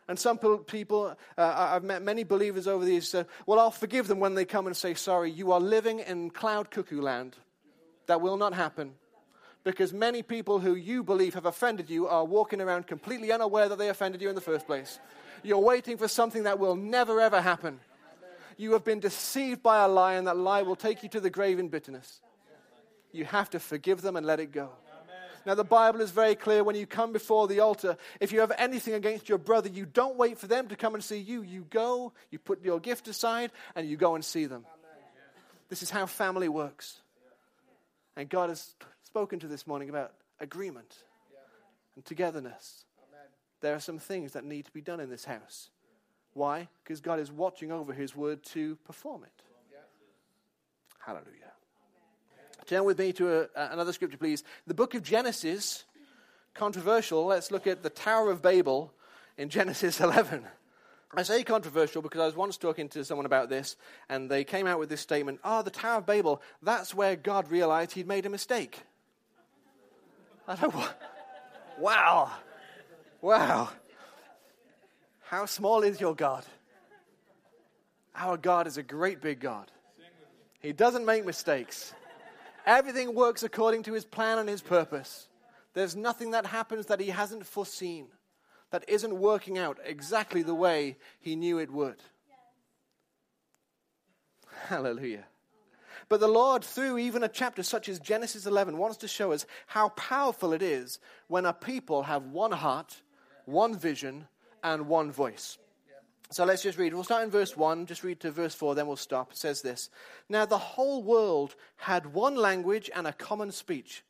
And 0.08 0.18
some 0.18 0.38
people, 0.38 1.16
uh, 1.36 1.68
I've 1.74 1.84
met 1.84 2.02
many 2.02 2.24
believers 2.24 2.66
over 2.66 2.84
these, 2.84 3.14
uh, 3.14 3.24
well, 3.46 3.58
I'll 3.58 3.70
forgive 3.70 4.08
them 4.08 4.20
when 4.20 4.34
they 4.34 4.44
come 4.44 4.66
and 4.66 4.76
say 4.76 4.94
sorry. 4.94 5.30
You 5.30 5.52
are 5.52 5.60
living 5.60 6.00
in 6.00 6.30
cloud 6.30 6.70
cuckoo 6.70 7.00
land. 7.00 7.36
That 8.06 8.22
will 8.22 8.38
not 8.38 8.54
happen. 8.54 8.94
Because 9.64 9.92
many 9.92 10.22
people 10.22 10.60
who 10.60 10.74
you 10.74 11.02
believe 11.02 11.34
have 11.34 11.44
offended 11.44 11.90
you 11.90 12.08
are 12.08 12.24
walking 12.24 12.62
around 12.62 12.86
completely 12.86 13.32
unaware 13.32 13.68
that 13.68 13.76
they 13.76 13.90
offended 13.90 14.22
you 14.22 14.30
in 14.30 14.34
the 14.34 14.40
first 14.40 14.66
place. 14.66 14.98
You're 15.42 15.58
waiting 15.58 15.98
for 15.98 16.08
something 16.08 16.44
that 16.44 16.58
will 16.58 16.74
never 16.74 17.20
ever 17.20 17.40
happen. 17.40 17.80
You 18.56 18.72
have 18.72 18.84
been 18.84 19.00
deceived 19.00 19.62
by 19.62 19.84
a 19.84 19.88
lie, 19.88 20.14
and 20.14 20.26
that 20.26 20.36
lie 20.36 20.62
will 20.62 20.74
take 20.74 21.02
you 21.02 21.08
to 21.10 21.20
the 21.20 21.30
grave 21.30 21.58
in 21.58 21.68
bitterness. 21.68 22.20
You 23.12 23.24
have 23.26 23.50
to 23.50 23.60
forgive 23.60 24.00
them 24.00 24.16
and 24.16 24.26
let 24.26 24.40
it 24.40 24.52
go. 24.52 24.70
Now, 25.46 25.54
the 25.54 25.64
Bible 25.64 26.00
is 26.00 26.10
very 26.10 26.34
clear 26.34 26.62
when 26.62 26.76
you 26.76 26.86
come 26.86 27.12
before 27.12 27.48
the 27.48 27.60
altar, 27.60 27.96
if 28.20 28.32
you 28.32 28.40
have 28.40 28.52
anything 28.58 28.94
against 28.94 29.28
your 29.28 29.38
brother, 29.38 29.68
you 29.68 29.86
don't 29.86 30.16
wait 30.16 30.38
for 30.38 30.46
them 30.46 30.68
to 30.68 30.76
come 30.76 30.94
and 30.94 31.02
see 31.02 31.18
you. 31.18 31.42
You 31.42 31.66
go, 31.70 32.12
you 32.30 32.38
put 32.38 32.62
your 32.62 32.80
gift 32.80 33.08
aside, 33.08 33.50
and 33.74 33.88
you 33.88 33.96
go 33.96 34.14
and 34.14 34.24
see 34.24 34.46
them. 34.46 34.66
This 35.68 35.82
is 35.82 35.90
how 35.90 36.06
family 36.06 36.48
works. 36.48 37.00
And 38.16 38.28
God 38.28 38.48
has 38.48 38.74
spoken 39.04 39.38
to 39.40 39.48
this 39.48 39.66
morning 39.66 39.88
about 39.88 40.12
agreement 40.40 40.94
and 41.94 42.04
togetherness. 42.04 42.84
There 43.60 43.74
are 43.74 43.80
some 43.80 43.98
things 43.98 44.32
that 44.32 44.44
need 44.44 44.66
to 44.66 44.72
be 44.72 44.80
done 44.80 45.00
in 45.00 45.10
this 45.10 45.24
house. 45.24 45.70
Why? 46.32 46.68
Because 46.84 47.00
God 47.00 47.18
is 47.20 47.32
watching 47.32 47.72
over 47.72 47.92
His 47.92 48.14
word 48.14 48.42
to 48.44 48.76
perform 48.84 49.24
it. 49.24 49.42
Hallelujah. 50.98 51.52
Turn 52.68 52.84
with 52.84 52.98
me 52.98 53.14
to 53.14 53.40
a, 53.40 53.48
another 53.72 53.94
scripture, 53.94 54.18
please. 54.18 54.44
The 54.66 54.74
book 54.74 54.94
of 54.94 55.02
Genesis, 55.02 55.84
controversial. 56.52 57.24
Let's 57.24 57.50
look 57.50 57.66
at 57.66 57.82
the 57.82 57.88
Tower 57.88 58.30
of 58.30 58.42
Babel 58.42 58.92
in 59.38 59.48
Genesis 59.48 60.00
11. 60.00 60.44
I 61.16 61.22
say 61.22 61.42
controversial 61.44 62.02
because 62.02 62.20
I 62.20 62.26
was 62.26 62.36
once 62.36 62.58
talking 62.58 62.90
to 62.90 63.06
someone 63.06 63.24
about 63.24 63.48
this, 63.48 63.76
and 64.10 64.30
they 64.30 64.44
came 64.44 64.66
out 64.66 64.78
with 64.78 64.90
this 64.90 65.00
statement 65.00 65.40
Oh, 65.42 65.62
the 65.62 65.70
Tower 65.70 66.00
of 66.00 66.06
Babel, 66.06 66.42
that's 66.62 66.94
where 66.94 67.16
God 67.16 67.50
realized 67.50 67.92
he'd 67.92 68.06
made 68.06 68.26
a 68.26 68.30
mistake. 68.30 68.82
I 70.46 70.54
don't 70.54 70.74
Wow. 71.78 72.32
Wow. 73.22 73.70
How 75.22 75.46
small 75.46 75.84
is 75.84 76.02
your 76.02 76.14
God? 76.14 76.44
Our 78.14 78.36
God 78.36 78.66
is 78.66 78.76
a 78.76 78.82
great 78.82 79.22
big 79.22 79.40
God. 79.40 79.70
He 80.60 80.74
doesn't 80.74 81.06
make 81.06 81.24
mistakes. 81.24 81.94
Everything 82.68 83.14
works 83.14 83.42
according 83.42 83.82
to 83.84 83.94
his 83.94 84.04
plan 84.04 84.38
and 84.38 84.46
his 84.46 84.60
purpose. 84.60 85.28
There's 85.72 85.96
nothing 85.96 86.32
that 86.32 86.44
happens 86.44 86.84
that 86.86 87.00
he 87.00 87.08
hasn't 87.08 87.46
foreseen, 87.46 88.08
that 88.70 88.84
isn't 88.86 89.18
working 89.18 89.56
out 89.56 89.78
exactly 89.82 90.42
the 90.42 90.54
way 90.54 90.98
he 91.18 91.34
knew 91.34 91.58
it 91.58 91.70
would. 91.70 91.96
Hallelujah. 94.66 95.24
But 96.10 96.20
the 96.20 96.28
Lord, 96.28 96.62
through 96.62 96.98
even 96.98 97.22
a 97.22 97.28
chapter 97.28 97.62
such 97.62 97.88
as 97.88 97.98
Genesis 97.98 98.44
11, 98.44 98.76
wants 98.76 98.98
to 98.98 99.08
show 99.08 99.32
us 99.32 99.46
how 99.66 99.88
powerful 99.90 100.52
it 100.52 100.60
is 100.60 100.98
when 101.26 101.46
a 101.46 101.54
people 101.54 102.02
have 102.02 102.24
one 102.24 102.52
heart, 102.52 103.00
one 103.46 103.78
vision, 103.78 104.28
and 104.62 104.88
one 104.88 105.10
voice. 105.10 105.56
So 106.30 106.44
let's 106.44 106.62
just 106.62 106.78
read. 106.78 106.92
We'll 106.92 107.04
start 107.04 107.24
in 107.24 107.30
verse 107.30 107.56
1, 107.56 107.86
just 107.86 108.04
read 108.04 108.20
to 108.20 108.30
verse 108.30 108.54
4, 108.54 108.74
then 108.74 108.86
we'll 108.86 108.96
stop. 108.96 109.32
It 109.32 109.38
says 109.38 109.62
this 109.62 109.88
Now 110.28 110.44
the 110.44 110.58
whole 110.58 111.02
world 111.02 111.54
had 111.76 112.12
one 112.12 112.36
language 112.36 112.90
and 112.94 113.06
a 113.06 113.12
common 113.12 113.50
speech. 113.50 114.04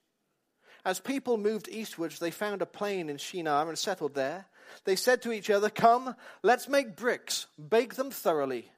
As 0.85 1.01
people 1.01 1.37
moved 1.37 1.69
eastwards, 1.69 2.19
they 2.19 2.31
found 2.31 2.63
a 2.63 2.67
plain 2.67 3.09
in 3.09 3.19
Shinar 3.19 3.69
and 3.69 3.79
settled 3.79 4.15
there. 4.15 4.47
They 4.85 4.97
said 4.97 5.23
to 5.23 5.33
each 5.33 5.51
other, 5.51 5.71
Come, 5.71 6.15
let's 6.43 6.69
make 6.69 6.97
bricks, 6.97 7.47
bake 7.69 7.95
them 7.95 8.11
thoroughly. 8.11 8.71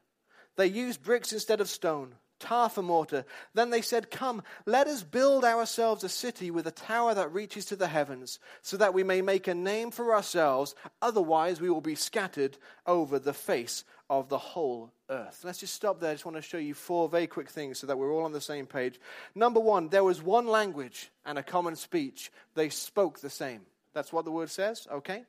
They 0.57 0.67
used 0.67 1.03
bricks 1.03 1.33
instead 1.33 1.61
of 1.61 1.69
stone 1.69 2.15
tar 2.41 2.69
for 2.69 2.83
mortar. 2.83 3.25
Then 3.55 3.71
they 3.71 3.83
said, 3.83 4.11
Come, 4.11 4.43
let 4.67 4.89
us 4.89 5.05
build 5.05 5.45
ourselves 5.45 6.03
a 6.03 6.09
city 6.09 6.51
with 6.51 6.67
a 6.67 6.73
tower 6.73 7.15
that 7.15 7.33
reaches 7.33 7.67
to 7.67 7.77
the 7.77 7.87
heavens, 7.87 8.41
so 8.63 8.77
that 8.79 8.95
we 8.95 9.05
may 9.05 9.23
make 9.23 9.47
a 9.47 9.55
name 9.55 9.93
for 9.93 10.15
ourselves. 10.15 10.75
Otherwise, 11.01 11.61
we 11.61 11.71
will 11.71 11.81
be 11.81 11.95
scattered 11.95 12.59
over 12.87 13.19
the 13.19 13.33
face 13.35 13.85
of 14.11 14.29
the 14.29 14.39
whole 14.39 14.93
earth. 15.09 15.43
Let's 15.45 15.61
just 15.61 15.75
stop 15.75 16.01
there. 16.01 16.11
I 16.11 16.15
just 16.15 16.25
want 16.25 16.37
to 16.37 16.43
show 16.43 16.59
you 16.59 16.75
four 16.75 17.09
very 17.09 17.29
quick 17.29 17.49
things 17.49 17.79
so 17.79 17.87
that 17.87 17.97
we're 17.97 18.13
all 18.13 18.25
on 18.25 18.33
the 18.33 18.41
same 18.41 18.67
page. 18.67 19.01
Number 19.37 19.61
one, 19.61 19.89
there 19.89 20.03
was 20.03 20.21
one 20.21 20.49
language 20.49 21.11
and 21.25 21.39
a 21.39 21.45
common 21.45 21.77
speech. 21.77 22.33
They 22.57 22.71
spoke 22.71 23.21
the 23.21 23.31
same. 23.31 23.61
That's 23.93 24.13
what 24.13 24.25
the 24.25 24.31
word 24.33 24.51
says, 24.51 24.87
okay? 24.91 25.23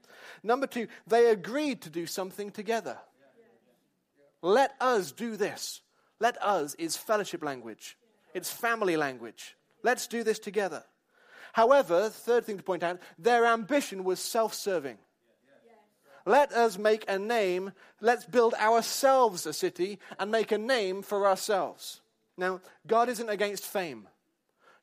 Number 0.43 0.67
two, 0.67 0.87
they 1.07 1.29
agreed 1.29 1.81
to 1.81 1.89
do 1.89 2.05
something 2.05 2.51
together. 2.51 2.97
Let 4.41 4.73
us 4.79 5.11
do 5.11 5.35
this. 5.35 5.81
Let 6.21 6.39
us 6.39 6.75
is 6.75 6.95
fellowship 6.95 7.43
language, 7.43 7.97
it's 8.35 8.51
family 8.51 8.95
language. 8.95 9.57
Let's 9.81 10.05
do 10.05 10.23
this 10.23 10.37
together. 10.37 10.83
However, 11.53 12.09
third 12.09 12.45
thing 12.45 12.57
to 12.57 12.63
point 12.63 12.83
out, 12.83 12.99
their 13.17 13.47
ambition 13.47 14.03
was 14.03 14.19
self 14.19 14.53
serving. 14.53 14.99
Let 16.23 16.51
us 16.53 16.77
make 16.77 17.05
a 17.07 17.17
name, 17.17 17.71
let's 17.99 18.25
build 18.25 18.53
ourselves 18.53 19.47
a 19.47 19.53
city 19.53 19.97
and 20.19 20.29
make 20.29 20.51
a 20.51 20.59
name 20.59 21.01
for 21.01 21.25
ourselves. 21.25 22.01
Now, 22.37 22.61
God 22.85 23.09
isn't 23.09 23.27
against 23.27 23.65
fame. 23.65 24.07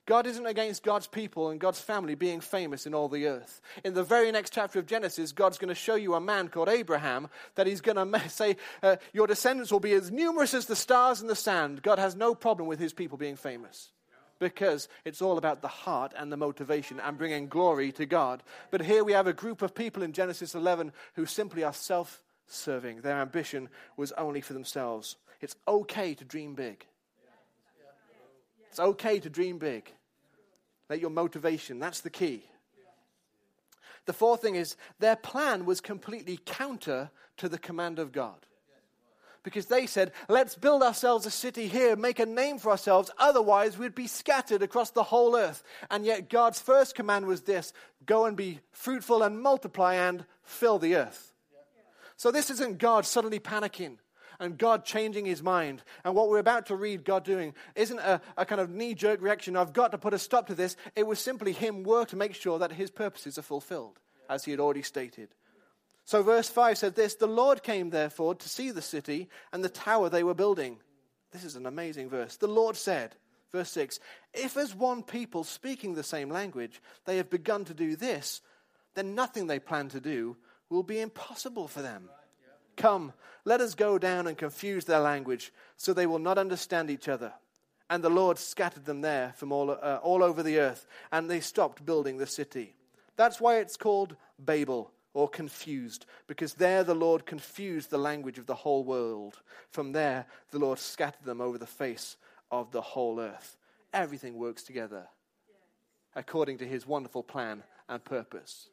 God 0.09 0.27
isn't 0.27 0.47
against 0.47 0.83
God's 0.83 1.07
people 1.07 1.51
and 1.51 1.61
God's 1.61 1.83
family 1.83 2.15
being 2.15 2.41
famous 2.41 2.87
in 2.87 2.95
all 2.95 3.11
the 3.11 3.27
earth. 3.27 3.61
In 3.85 3.93
the 3.93 4.03
very 4.03 4.33
next 4.33 4.55
chapter 4.55 4.79
of 4.79 4.87
Genesis, 4.87 5.33
God's 5.33 5.59
going 5.59 5.69
to 5.69 5.75
show 5.75 5.97
you 5.97 6.15
a 6.15 6.21
man 6.21 6.49
called 6.49 6.71
Abraham 6.71 7.29
that 7.57 7.67
he's 7.67 7.83
going 7.83 8.11
to 8.13 8.29
say, 8.31 8.57
uh, 8.83 8.97
Your 9.13 9.27
descendants 9.27 9.71
will 9.71 9.81
be 9.81 9.93
as 9.93 10.11
numerous 10.11 10.55
as 10.55 10.65
the 10.65 10.75
stars 10.75 11.21
in 11.21 11.27
the 11.27 11.37
sand. 11.37 11.83
God 11.83 11.99
has 11.99 12.17
no 12.17 12.35
problem 12.35 12.67
with 12.67 12.79
his 12.79 12.95
people 12.95 13.19
being 13.19 13.37
famous 13.37 13.91
because 14.39 14.89
it's 15.05 15.21
all 15.21 15.37
about 15.37 15.61
the 15.61 15.69
heart 15.69 16.15
and 16.17 16.33
the 16.33 16.39
motivation 16.39 17.01
and 17.01 17.19
bringing 17.19 17.47
glory 17.47 17.93
to 17.93 18.07
God. 18.07 18.43
But 18.71 18.81
here 18.81 19.05
we 19.05 19.13
have 19.13 19.27
a 19.27 19.35
group 19.35 19.61
of 19.61 19.75
people 19.75 20.03
in 20.03 20.15
Genesis 20.15 20.55
11 20.55 20.91
who 21.17 21.27
simply 21.27 21.65
are 21.65 21.75
self 21.75 22.23
serving. 22.47 23.03
Their 23.03 23.21
ambition 23.21 23.69
was 23.99 24.13
only 24.13 24.41
for 24.41 24.55
themselves. 24.55 25.17
It's 25.43 25.57
okay 25.69 26.15
to 26.15 26.25
dream 26.25 26.55
big. 26.55 26.87
It's 28.71 28.81
okay 28.81 29.21
to 29.21 29.29
dream 29.29 29.59
big. 29.59 29.93
Let 30.89 31.01
your 31.01 31.11
motivation, 31.11 31.79
that's 31.79 32.01
the 32.01 32.11
key. 32.11 32.45
The 34.07 34.13
fourth 34.15 34.41
thing 34.41 34.55
is 34.55 34.77
their 34.99 35.17
plan 35.17 35.67
was 35.67 35.81
completely 35.81 36.39
counter 36.47 37.11
to 37.37 37.49
the 37.49 37.59
command 37.59 37.99
of 37.99 38.11
God. 38.11 38.47
Because 39.43 39.67
they 39.67 39.87
said, 39.87 40.13
let's 40.29 40.57
build 40.57 40.83
ourselves 40.83 41.25
a 41.25 41.31
city 41.31 41.69
here, 41.69 41.95
make 41.95 42.19
a 42.19 42.27
name 42.27 42.59
for 42.59 42.71
ourselves, 42.71 43.11
otherwise 43.19 43.79
we'd 43.79 43.95
be 43.95 44.07
scattered 44.07 44.63
across 44.63 44.91
the 44.91 45.03
whole 45.03 45.37
earth. 45.37 45.63
And 45.91 46.05
yet 46.05 46.29
God's 46.29 46.61
first 46.61 46.95
command 46.95 47.27
was 47.27 47.43
this 47.43 47.73
go 48.05 48.25
and 48.25 48.37
be 48.37 48.61
fruitful 48.73 49.23
and 49.23 49.41
multiply 49.41 49.95
and 49.95 50.25
fill 50.43 50.79
the 50.79 50.97
earth. 50.97 51.33
So 52.17 52.31
this 52.31 52.51
isn't 52.51 52.79
God 52.79 53.07
suddenly 53.07 53.39
panicking 53.39 53.99
and 54.41 54.59
God 54.59 54.85
changing 54.85 55.25
his 55.25 55.43
mind. 55.43 55.83
And 56.05 56.15
what 56.15 56.29
we're 56.29 56.39
about 56.39 56.67
to 56.67 56.77
read 56.77 57.05
God 57.05 57.25
doing 57.25 57.55
isn't 57.75 57.99
a, 57.99 58.21
a 58.37 58.47
kind 58.47 58.61
of 58.61 58.71
knee 58.71 58.95
jerk 58.95 59.21
reaction, 59.21 59.57
I've 59.57 59.73
got 59.73 59.93
to 59.93 59.99
put 59.99 60.15
a 60.15 60.19
stop 60.19 60.47
to 60.49 60.55
this. 60.55 60.77
It 60.95 61.07
was 61.07 61.19
simply 61.19 61.53
him 61.53 61.83
work 61.83 62.09
to 62.09 62.17
make 62.17 62.35
sure 62.35 62.59
that 62.59 62.73
his 62.73 62.91
purposes 62.91 63.39
are 63.39 63.43
fulfilled, 63.43 63.99
as 64.29 64.45
he 64.45 64.51
had 64.51 64.61
already 64.61 64.83
stated. 64.83 65.29
So, 66.05 66.23
verse 66.23 66.49
5 66.49 66.79
said 66.79 66.95
this 66.95 67.17
The 67.17 67.27
Lord 67.27 67.63
came, 67.63 67.91
therefore, 67.91 68.35
to 68.35 68.49
see 68.49 68.71
the 68.71 68.83
city 68.83 69.29
and 69.53 69.63
the 69.63 69.69
tower 69.69 70.09
they 70.09 70.25
were 70.25 70.35
building. 70.35 70.79
This 71.33 71.45
is 71.45 71.57
an 71.57 71.67
amazing 71.67 72.09
verse. 72.09 72.37
The 72.37 72.47
Lord 72.47 72.77
said, 72.77 73.15
verse 73.53 73.71
6 73.73 74.01
If 74.33 74.57
as 74.57 74.75
one 74.75 75.03
people 75.03 75.45
speaking 75.45 75.95
the 75.95 76.03
same 76.03 76.31
language 76.31 76.81
they 77.05 77.19
have 77.19 77.29
begun 77.29 77.65
to 77.67 77.75
do 77.75 77.97
this, 77.97 78.41
then 78.95 79.15
nothing 79.15 79.47
they 79.47 79.59
plan 79.59 79.89
to 79.91 80.01
do 80.01 80.37
will 80.71 80.83
be 80.83 81.01
impossible 81.01 81.69
for 81.69 81.83
them. 81.83 82.09
Come, 82.79 83.13
let 83.45 83.61
us 83.61 83.75
go 83.75 83.99
down 83.99 84.27
and 84.27 84.39
confuse 84.39 84.87
their 84.87 85.01
language, 85.01 85.53
so 85.77 85.93
they 85.93 86.07
will 86.07 86.19
not 86.19 86.39
understand 86.39 86.91
each 86.91 87.09
other. 87.09 87.33
And 87.91 88.03
the 88.03 88.09
Lord 88.09 88.39
scattered 88.39 88.85
them 88.85 89.01
there 89.01 89.35
from 89.37 89.53
all, 89.53 89.71
uh, 89.71 89.99
all 90.03 90.23
over 90.23 90.43
the 90.43 90.59
earth, 90.59 90.87
and 91.13 91.29
they 91.29 91.41
stopped 91.41 91.85
building 91.85 92.17
the 92.17 92.27
city. 92.27 92.75
That's 93.17 93.41
why 93.41 93.57
it's 93.57 93.77
called 93.77 94.17
Babel, 94.39 94.93
or 95.13 95.29
confused, 95.29 96.07
because 96.29 96.55
there 96.55 96.85
the 96.85 96.95
Lord 96.95 97.27
confused 97.27 97.91
the 97.91 97.99
language 97.99 98.39
of 98.39 98.47
the 98.47 98.55
whole 98.55 98.85
world. 98.85 99.43
From 99.71 99.93
there, 99.93 100.27
the 100.53 100.59
Lord 100.59 100.79
scattered 100.79 101.25
them 101.25 101.41
over 101.41 101.59
the 101.59 101.67
face 101.67 102.17
of 102.51 102.71
the 102.71 102.81
whole 102.81 103.19
earth. 103.19 103.57
Everything 103.93 104.39
works 104.39 104.63
together 104.63 105.09
according 106.15 106.59
to 106.59 106.67
his 106.67 106.87
wonderful 106.87 107.23
plan 107.23 107.63
and 107.89 108.05
purpose. 108.05 108.69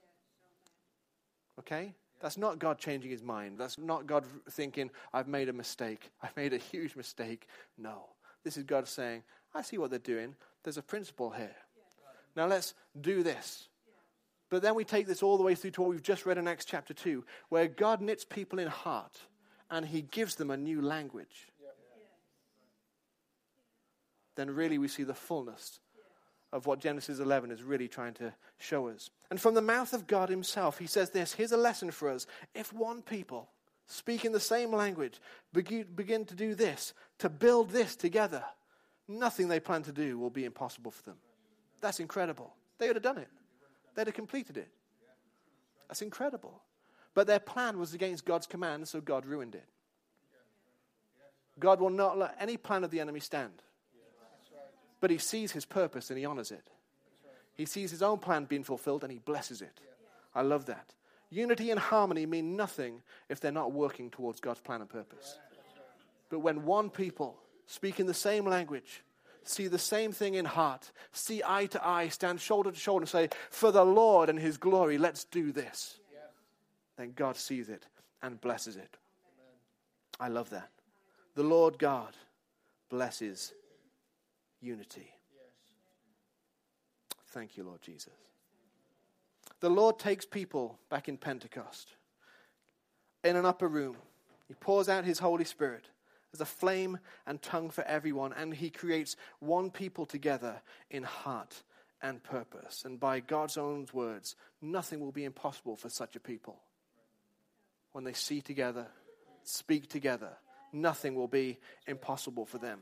Okay? 1.60 1.94
That's 2.21 2.38
not 2.38 2.60
God 2.60 2.80
changing 2.80 3.12
his 3.12 3.21
mind. 3.21 3.58
That's 3.58 3.78
not 3.78 4.08
God 4.08 4.25
thinking, 4.49 4.89
I've 5.13 5.28
made 5.28 5.49
a 5.49 5.54
mistake. 5.54 6.10
I've 6.21 6.36
made 6.36 6.54
a 6.54 6.58
huge 6.58 6.95
mistake. 6.95 7.47
No. 7.78 8.10
This 8.43 8.58
is 8.58 8.63
God 8.63 8.88
saying, 8.88 9.23
I 9.54 9.62
see 9.62 9.78
what 9.78 9.89
they're 9.89 9.99
doing. 9.99 10.36
There's 10.63 10.78
a 10.78 10.84
principle 10.84 11.30
here. 11.30 11.56
Now 12.36 12.47
let's 12.47 12.73
do 12.99 13.23
this. 13.23 13.67
But 14.49 14.62
then 14.62 14.75
we 14.75 14.84
take 14.84 15.08
this 15.08 15.23
all 15.23 15.38
the 15.38 15.43
way 15.43 15.56
through 15.56 15.71
to 15.71 15.82
what 15.82 15.89
we've 15.89 16.04
just 16.04 16.25
read 16.25 16.38
in 16.38 16.47
Acts 16.47 16.65
chapter 16.65 16.93
2, 16.93 17.23
where 17.49 17.67
God 17.67 18.01
knits 18.01 18.23
people 18.23 18.60
in 18.60 18.67
heart 18.67 19.19
and 19.71 19.86
he 19.86 20.01
gives 20.01 20.36
them 20.36 20.51
a 20.51 20.58
new 20.58 20.82
language. 20.82 21.47
Then 24.36 24.51
really 24.51 24.78
we 24.78 24.88
see 24.88 25.04
the 25.04 25.13
fullness 25.13 25.80
of 26.56 26.65
what 26.65 26.80
Genesis 26.80 27.20
11 27.20 27.52
is 27.52 27.62
really 27.62 27.89
trying 27.89 28.13
to 28.13 28.34
show 28.60 28.88
us. 28.88 29.10
And 29.30 29.41
from 29.41 29.56
the 29.56 29.62
mouth 29.62 29.91
of 29.91 30.08
God 30.08 30.30
Himself, 30.30 30.80
He 30.80 30.88
says 30.88 31.10
this 31.10 31.34
here's 31.34 31.52
a 31.52 31.58
lesson 31.58 31.91
for 31.91 32.10
us. 32.10 32.26
If 32.56 32.72
one 32.72 33.02
people 33.02 33.50
speaking 33.88 34.32
the 34.32 34.39
same 34.39 34.72
language 34.72 35.20
begin, 35.52 36.26
to 36.26 36.34
do 36.34 36.56
this, 36.56 36.94
to 37.20 37.28
build 37.28 37.72
this 37.72 37.98
together, 37.98 38.41
nothing 39.06 39.50
they 39.50 39.60
plan 39.60 39.84
to 39.84 39.91
do 39.91 40.18
will 40.18 40.30
be 40.30 40.46
impossible 40.46 40.91
for 40.91 41.04
them. 41.04 41.18
That's 41.82 42.00
incredible. 42.00 42.54
They 42.80 42.88
would 42.88 42.96
have 42.96 43.04
done 43.04 43.18
it, 43.18 43.30
they'd 43.94 44.08
have 44.08 44.15
completed 44.15 44.56
it. 44.56 44.70
That's 45.89 46.02
incredible. 46.02 46.62
But 47.13 47.28
their 47.28 47.39
plan 47.39 47.78
was 47.78 47.94
against 47.94 48.26
God's 48.26 48.48
command, 48.48 48.88
so 48.88 49.02
God 49.02 49.26
ruined 49.26 49.56
it. 49.56 49.65
God 51.60 51.82
will 51.82 51.89
not 51.89 52.18
let 52.18 52.36
any 52.39 52.56
plan 52.56 52.86
of 52.86 52.91
the 52.91 53.02
enemy 53.02 53.20
stand. 53.20 53.62
But 55.01 55.12
he 55.12 55.17
sees 55.17 55.51
his 55.51 55.65
purpose 55.65 56.10
and 56.10 56.17
he 56.17 56.25
honors 56.25 56.51
it. 56.51 56.69
He 57.53 57.65
sees 57.65 57.91
his 57.91 58.01
own 58.01 58.19
plan 58.19 58.45
being 58.45 58.63
fulfilled 58.63 59.03
and 59.03 59.12
he 59.12 59.19
blesses 59.19 59.62
it. 59.62 59.79
I 60.34 60.41
love 60.41 60.65
that. 60.65 60.93
Unity 61.29 61.71
and 61.71 61.79
harmony 61.79 62.25
mean 62.25 62.55
nothing 62.55 63.01
if 63.29 63.39
they're 63.39 63.51
not 63.51 63.71
working 63.71 64.10
towards 64.10 64.39
God's 64.39 64.60
plan 64.60 64.81
and 64.81 64.89
purpose. 64.89 65.38
But 66.29 66.39
when 66.39 66.65
one 66.65 66.89
people 66.89 67.38
speak 67.67 67.99
in 67.99 68.05
the 68.05 68.13
same 68.13 68.45
language, 68.45 69.03
see 69.43 69.67
the 69.67 69.79
same 69.79 70.12
thing 70.12 70.36
in 70.36 70.45
heart, 70.45 70.91
see 71.12 71.41
eye 71.45 71.67
to 71.67 71.88
eye, 71.88 72.10
stand 72.10 72.41
shoulder 72.41 72.71
to 72.71 72.79
shoulder, 72.79 73.03
and 73.03 73.10
say, 73.10 73.29
For 73.49 73.71
the 73.71 73.86
Lord 73.86 74.29
and 74.29 74.39
his 74.39 74.58
glory, 74.58 74.97
let's 74.97 75.23
do 75.23 75.51
this, 75.51 75.99
then 76.97 77.13
God 77.15 77.36
sees 77.36 77.69
it 77.69 77.86
and 78.21 78.39
blesses 78.39 78.75
it. 78.75 78.97
I 80.19 80.29
love 80.29 80.49
that. 80.51 80.69
The 81.36 81.43
Lord 81.43 81.77
God 81.77 82.15
blesses 82.89 83.53
unity. 84.62 85.10
Thank 87.28 87.58
you, 87.58 87.63
Lord 87.63 87.82
Jesus. 87.82 88.13
The 89.60 89.70
Lord 89.70 90.00
takes 90.00 90.26
people 90.26 90.80
back 90.89 91.10
in 91.10 91.18
Pentecost 91.18 91.89
in 93.24 93.36
an 93.36 93.46
upper 93.46 93.68
room. 93.68 93.98
He 94.48 94.54
pours 94.54 94.89
out 94.89 95.06
his 95.06 95.20
Holy 95.20 95.46
Spirit 95.46 95.89
as 96.34 96.41
a 96.41 96.46
flame 96.46 97.00
and 97.26 97.41
tongue 97.41 97.70
for 97.70 97.84
everyone, 97.84 98.34
and 98.34 98.54
he 98.54 98.70
creates 98.70 99.15
one 99.39 99.72
people 99.72 100.06
together 100.06 100.62
in 100.89 101.04
heart 101.04 101.63
and 102.02 102.22
purpose. 102.24 102.84
And 102.86 103.00
by 103.00 103.20
God's 103.20 103.58
own 103.58 103.88
words, 103.94 104.36
nothing 104.62 105.00
will 105.00 105.12
be 105.12 105.24
impossible 105.24 105.76
for 105.76 105.89
such 105.89 106.15
a 106.15 106.20
people. 106.20 106.58
When 107.94 108.04
they 108.04 108.13
see 108.13 108.41
together, 108.41 108.88
speak 109.44 109.89
together, 109.89 110.38
nothing 110.72 111.15
will 111.15 111.28
be 111.28 111.58
impossible 111.88 112.46
for 112.46 112.58
them. 112.58 112.82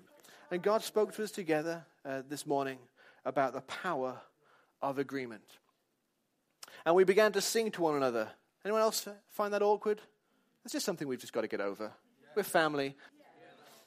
And 0.53 0.61
God 0.61 0.83
spoke 0.83 1.15
to 1.15 1.23
us 1.23 1.31
together 1.31 1.83
uh, 2.05 2.21
this 2.29 2.45
morning 2.45 2.77
about 3.25 3.53
the 3.53 3.61
power 3.61 4.21
of 4.83 4.99
agreement. 4.99 5.41
And 6.85 6.93
we 6.93 7.05
began 7.05 7.31
to 7.31 7.41
sing 7.41 7.71
to 7.71 7.81
one 7.81 7.95
another. 7.95 8.29
Anyone 8.63 8.83
else 8.83 9.07
find 9.31 9.51
that 9.55 9.63
awkward? 9.63 9.99
It's 10.63 10.73
just 10.73 10.85
something 10.85 11.07
we've 11.07 11.19
just 11.19 11.33
got 11.33 11.41
to 11.41 11.47
get 11.47 11.59
over. 11.59 11.91
We're 12.35 12.43
family. 12.43 12.95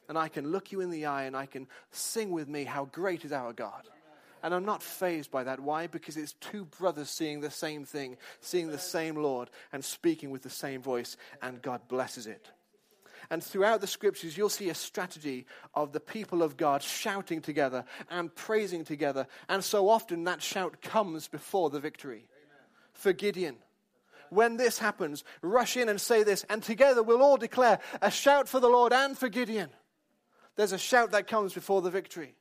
And 0.08 0.18
I 0.18 0.26
can 0.26 0.50
look 0.50 0.72
you 0.72 0.80
in 0.80 0.90
the 0.90 1.06
eye 1.06 1.22
and 1.26 1.36
I 1.36 1.46
can 1.46 1.68
sing 1.92 2.32
with 2.32 2.48
me 2.48 2.64
how 2.64 2.86
great 2.86 3.24
is 3.24 3.30
our 3.30 3.52
God. 3.52 3.84
And 4.42 4.52
I'm 4.52 4.64
not 4.64 4.82
fazed 4.82 5.30
by 5.30 5.44
that. 5.44 5.60
Why? 5.60 5.86
Because 5.86 6.16
it's 6.16 6.32
two 6.32 6.64
brothers 6.64 7.10
seeing 7.10 7.42
the 7.42 7.50
same 7.52 7.84
thing, 7.84 8.16
seeing 8.40 8.72
the 8.72 8.78
same 8.78 9.14
Lord, 9.14 9.50
and 9.72 9.84
speaking 9.84 10.32
with 10.32 10.42
the 10.42 10.50
same 10.50 10.82
voice, 10.82 11.16
and 11.40 11.62
God 11.62 11.82
blesses 11.86 12.26
it. 12.26 12.50
And 13.30 13.42
throughout 13.42 13.80
the 13.80 13.86
scriptures, 13.86 14.36
you'll 14.36 14.48
see 14.48 14.70
a 14.70 14.74
strategy 14.74 15.46
of 15.74 15.92
the 15.92 16.00
people 16.00 16.42
of 16.42 16.56
God 16.56 16.82
shouting 16.82 17.40
together 17.40 17.84
and 18.10 18.34
praising 18.34 18.84
together. 18.84 19.26
And 19.48 19.64
so 19.64 19.88
often 19.88 20.24
that 20.24 20.42
shout 20.42 20.80
comes 20.80 21.28
before 21.28 21.70
the 21.70 21.80
victory. 21.80 22.28
For 22.92 23.12
Gideon, 23.12 23.56
when 24.30 24.56
this 24.56 24.78
happens, 24.78 25.24
rush 25.42 25.76
in 25.76 25.88
and 25.88 26.00
say 26.00 26.22
this, 26.22 26.44
and 26.48 26.62
together 26.62 27.02
we'll 27.02 27.22
all 27.22 27.36
declare 27.36 27.78
a 28.00 28.10
shout 28.10 28.48
for 28.48 28.60
the 28.60 28.68
Lord 28.68 28.92
and 28.92 29.16
for 29.16 29.28
Gideon. 29.28 29.70
There's 30.56 30.72
a 30.72 30.78
shout 30.78 31.12
that 31.12 31.26
comes 31.26 31.52
before 31.52 31.82
the 31.82 31.90
victory. 31.90 32.34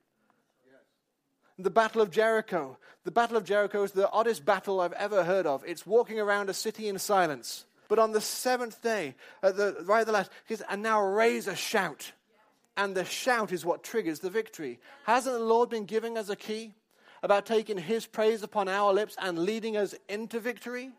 The 1.57 1.69
Battle 1.69 2.01
of 2.01 2.11
Jericho. 2.11 2.77
The 3.03 3.11
Battle 3.11 3.37
of 3.37 3.43
Jericho 3.43 3.83
is 3.83 3.91
the 3.91 4.09
oddest 4.09 4.45
battle 4.45 4.79
I've 4.79 4.93
ever 4.93 5.23
heard 5.23 5.45
of. 5.45 5.63
It's 5.65 5.85
walking 5.85 6.19
around 6.19 6.49
a 6.49 6.53
city 6.53 6.87
in 6.87 6.99
silence. 6.99 7.65
But 7.87 7.99
on 7.99 8.11
the 8.11 8.21
seventh 8.21 8.81
day, 8.81 9.15
at 9.43 9.57
the, 9.57 9.77
right 9.85 10.01
at 10.01 10.07
the 10.07 10.13
last, 10.13 10.31
he 10.45 10.55
says, 10.55 10.65
and 10.69 10.81
now 10.81 11.01
raise 11.01 11.47
a 11.47 11.55
shout. 11.55 12.11
And 12.77 12.95
the 12.95 13.05
shout 13.05 13.51
is 13.51 13.65
what 13.65 13.83
triggers 13.83 14.19
the 14.19 14.29
victory. 14.29 14.79
Hasn't 15.05 15.37
the 15.37 15.43
Lord 15.43 15.69
been 15.69 15.85
giving 15.85 16.17
us 16.17 16.29
a 16.29 16.35
key 16.35 16.73
about 17.23 17.45
taking 17.45 17.77
his 17.77 18.05
praise 18.05 18.43
upon 18.43 18.67
our 18.67 18.93
lips 18.93 19.15
and 19.19 19.39
leading 19.39 19.77
us 19.77 19.95
into 20.09 20.39
victory? 20.39 20.91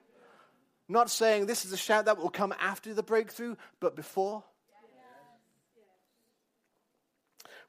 Not 0.89 1.11
saying 1.11 1.47
this 1.47 1.65
is 1.65 1.73
a 1.73 1.77
shout 1.77 2.05
that 2.05 2.19
will 2.19 2.31
come 2.31 2.55
after 2.61 2.95
the 2.95 3.03
breakthrough, 3.03 3.57
but 3.81 3.97
before. 3.97 4.45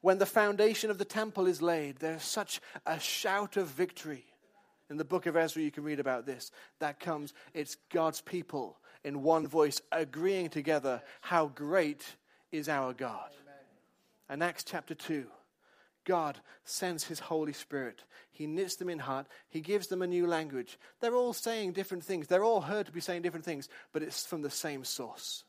When 0.00 0.18
the 0.18 0.26
foundation 0.26 0.90
of 0.90 0.98
the 0.98 1.04
temple 1.04 1.48
is 1.48 1.60
laid, 1.60 1.96
there's 1.98 2.22
such 2.22 2.60
a 2.86 3.00
shout 3.00 3.56
of 3.56 3.66
victory. 3.66 4.24
In 4.88 4.96
the 4.96 5.04
book 5.04 5.26
of 5.26 5.36
Ezra, 5.36 5.60
you 5.60 5.72
can 5.72 5.82
read 5.82 6.00
about 6.00 6.24
this. 6.24 6.52
That 6.78 7.00
comes, 7.00 7.34
it's 7.52 7.76
God's 7.90 8.20
people 8.20 8.78
in 9.04 9.22
one 9.22 9.46
voice 9.46 9.80
agreeing 9.92 10.48
together 10.48 11.02
how 11.20 11.46
great 11.46 12.04
is 12.50 12.68
our 12.68 12.92
God. 12.92 13.30
Amen. 13.30 13.54
And 14.28 14.42
Acts 14.42 14.64
chapter 14.64 14.94
2, 14.94 15.26
God 16.04 16.38
sends 16.64 17.04
his 17.04 17.20
Holy 17.20 17.52
Spirit. 17.52 18.02
He 18.30 18.46
knits 18.46 18.76
them 18.76 18.88
in 18.88 18.98
heart. 18.98 19.26
He 19.48 19.60
gives 19.60 19.88
them 19.88 20.02
a 20.02 20.06
new 20.06 20.26
language. 20.26 20.78
They're 21.00 21.14
all 21.14 21.32
saying 21.32 21.72
different 21.72 22.04
things. 22.04 22.26
They're 22.26 22.44
all 22.44 22.62
heard 22.62 22.86
to 22.86 22.92
be 22.92 23.00
saying 23.00 23.22
different 23.22 23.44
things, 23.44 23.68
but 23.92 24.02
it's 24.02 24.24
from 24.24 24.42
the 24.42 24.50
same 24.50 24.84
source. 24.84 25.44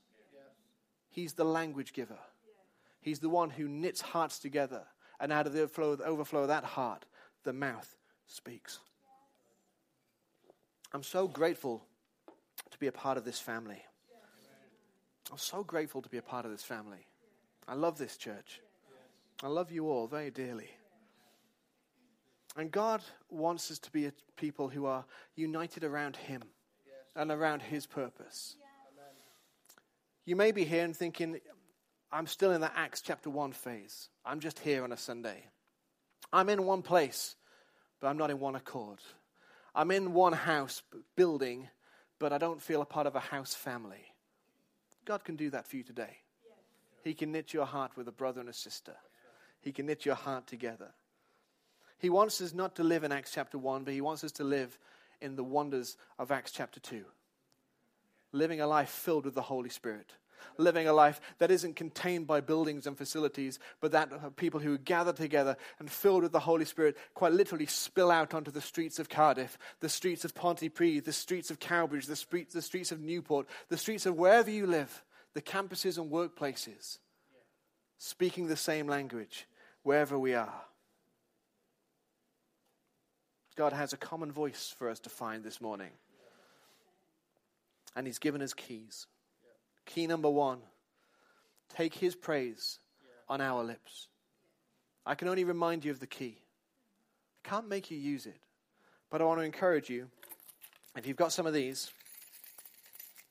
He's 1.10 1.34
the 1.34 1.46
language 1.46 1.94
giver. 1.94 2.20
He's 3.02 3.20
the 3.20 3.30
one 3.30 3.50
who 3.50 3.68
knits 3.68 4.02
hearts 4.02 4.40
together. 4.40 4.84
And 5.20 5.32
out 5.32 5.48
of 5.48 5.54
the 5.54 5.62
overflow, 5.62 5.96
the 5.96 6.06
overflow 6.06 6.42
of 6.42 6.48
that 6.50 6.64
heart, 6.64 7.06
the 7.44 7.54
mouth 7.54 7.96
speaks. 8.28 8.80
I'm 10.94 11.04
so 11.04 11.28
grateful 11.28 11.84
be 12.80 12.88
a 12.88 12.92
part 12.92 13.18
of 13.18 13.26
this 13.26 13.40
family. 13.40 13.82
I'm 15.32 15.38
so 15.38 15.64
grateful 15.64 16.02
to 16.02 16.10
be 16.10 16.18
a 16.18 16.24
part 16.24 16.46
of 16.46 16.52
this 16.52 16.64
family. 16.64 17.06
I 17.68 17.76
love 17.76 17.98
this 17.98 18.18
church. 18.18 18.62
I 19.44 19.48
love 19.48 19.72
you 19.72 19.90
all 19.90 20.08
very 20.08 20.32
dearly. 20.32 20.70
And 22.58 22.72
God 22.72 23.02
wants 23.30 23.70
us 23.70 23.80
to 23.80 23.92
be 23.92 24.08
a 24.08 24.14
people 24.36 24.70
who 24.70 24.86
are 24.86 25.06
united 25.36 25.84
around 25.84 26.16
Him 26.16 26.42
and 27.16 27.32
around 27.32 27.62
His 27.62 27.86
purpose. 27.86 28.56
You 30.26 30.36
may 30.36 30.52
be 30.52 30.64
here 30.64 30.84
and 30.84 30.96
thinking, 30.96 31.40
I'm 32.12 32.28
still 32.28 32.52
in 32.52 32.62
the 32.62 32.76
Acts 32.76 33.02
chapter 33.02 33.30
1 33.30 33.52
phase. 33.52 34.10
I'm 34.26 34.40
just 34.40 34.60
here 34.60 34.84
on 34.84 34.92
a 34.92 34.98
Sunday. 34.98 35.46
I'm 36.34 36.50
in 36.50 36.66
one 36.66 36.82
place, 36.82 37.36
but 38.00 38.08
I'm 38.08 38.18
not 38.18 38.32
in 38.32 38.40
one 38.40 38.56
accord. 38.56 39.00
I'm 39.76 39.92
in 39.92 40.14
one 40.14 40.34
house 40.34 40.82
building, 41.16 41.70
but 42.20 42.34
I 42.34 42.38
don't 42.38 42.62
feel 42.62 42.82
a 42.82 42.86
part 42.86 43.08
of 43.08 43.16
a 43.16 43.20
house 43.20 43.54
family. 43.54 44.14
God 45.06 45.24
can 45.24 45.36
do 45.36 45.50
that 45.50 45.66
for 45.66 45.78
you 45.78 45.84
today. 45.84 46.18
He 47.04 47.14
can 47.14 47.32
knit 47.32 47.54
your 47.54 47.66
heart 47.66 47.96
with 47.96 48.08
a 48.08 48.12
brother 48.12 48.42
and 48.42 48.50
a 48.50 48.54
sister. 48.54 48.94
He 49.62 49.72
can 49.72 49.86
knit 49.86 50.06
your 50.06 50.16
heart 50.16 50.46
together. 50.46 50.92
He 51.98 52.10
wants 52.10 52.42
us 52.42 52.54
not 52.54 52.76
to 52.76 52.84
live 52.84 53.04
in 53.04 53.12
Acts 53.12 53.32
chapter 53.34 53.58
1, 53.58 53.84
but 53.84 53.94
He 53.94 54.02
wants 54.02 54.24
us 54.24 54.32
to 54.34 54.44
live 54.44 54.78
in 55.22 55.36
the 55.36 55.44
wonders 55.44 55.98
of 56.18 56.32
Acts 56.32 56.52
chapter 56.52 56.80
2. 56.80 57.04
Living 58.32 58.62
a 58.62 58.68
life 58.68 58.90
filled 58.90 59.26
with 59.26 59.36
the 59.36 59.42
Holy 59.42 59.70
Spirit 59.70 60.14
living 60.58 60.88
a 60.88 60.94
life 60.94 61.20
that 61.40 61.52
isn't 61.52 61.76
contained 61.76 62.28
by 62.28 62.42
buildings 62.42 62.88
and 62.88 62.98
facilities, 62.98 63.60
but 63.82 63.92
that 63.92 64.36
people 64.36 64.60
who 64.60 64.78
gather 64.78 65.14
together 65.14 65.58
and 65.80 65.90
filled 65.90 66.24
with 66.24 66.32
the 66.32 66.40
Holy 66.40 66.66
Spirit 66.66 66.98
quite 67.14 67.34
literally 67.34 67.66
spill 67.66 68.12
out 68.12 68.34
onto 68.34 68.52
the 68.52 68.62
streets 68.62 69.00
of 69.00 69.10
Cardiff, 69.10 69.58
the 69.80 69.90
streets 69.90 70.26
of 70.26 70.34
Pontypridd, 70.34 71.06
the 71.06 71.14
streets 71.14 71.52
of 71.52 71.60
Cowbridge, 71.60 72.06
the, 72.06 72.46
the 72.52 72.62
streets 72.62 72.92
of 72.92 73.00
Newport, 73.00 73.48
the 73.70 73.78
streets 73.78 74.06
of 74.06 74.16
wherever 74.16 74.50
you 74.50 74.66
live, 74.66 75.04
the 75.34 75.42
campuses 75.42 75.98
and 75.98 76.12
workplaces, 76.12 77.00
speaking 77.98 78.48
the 78.48 78.56
same 78.56 78.88
language 78.88 79.48
wherever 79.84 80.18
we 80.18 80.34
are. 80.34 80.62
God 83.60 83.74
has 83.74 83.92
a 83.92 83.98
common 83.98 84.32
voice 84.32 84.74
for 84.78 84.90
us 84.90 85.00
to 85.02 85.10
find 85.10 85.44
this 85.44 85.60
morning. 85.60 85.92
And 87.94 88.08
He's 88.08 88.20
given 88.20 88.42
us 88.42 88.54
keys. 88.54 89.06
Key 89.90 90.06
number 90.06 90.30
one 90.30 90.60
take 91.76 91.96
his 91.96 92.16
praise 92.16 92.78
on 93.28 93.42
our 93.42 93.64
lips. 93.64 94.08
I 95.04 95.16
can 95.16 95.28
only 95.28 95.44
remind 95.44 95.84
you 95.84 95.90
of 95.90 96.00
the 96.00 96.08
key. 96.08 96.38
I 97.44 97.50
can't 97.50 97.68
make 97.68 97.90
you 97.90 97.98
use 97.98 98.28
it. 98.28 98.38
But 99.10 99.22
I 99.22 99.26
want 99.26 99.40
to 99.40 99.46
encourage 99.46 99.90
you 99.90 100.08
if 100.96 101.08
you've 101.08 101.18
got 101.18 101.32
some 101.32 101.48
of 101.48 101.54
these, 101.54 101.90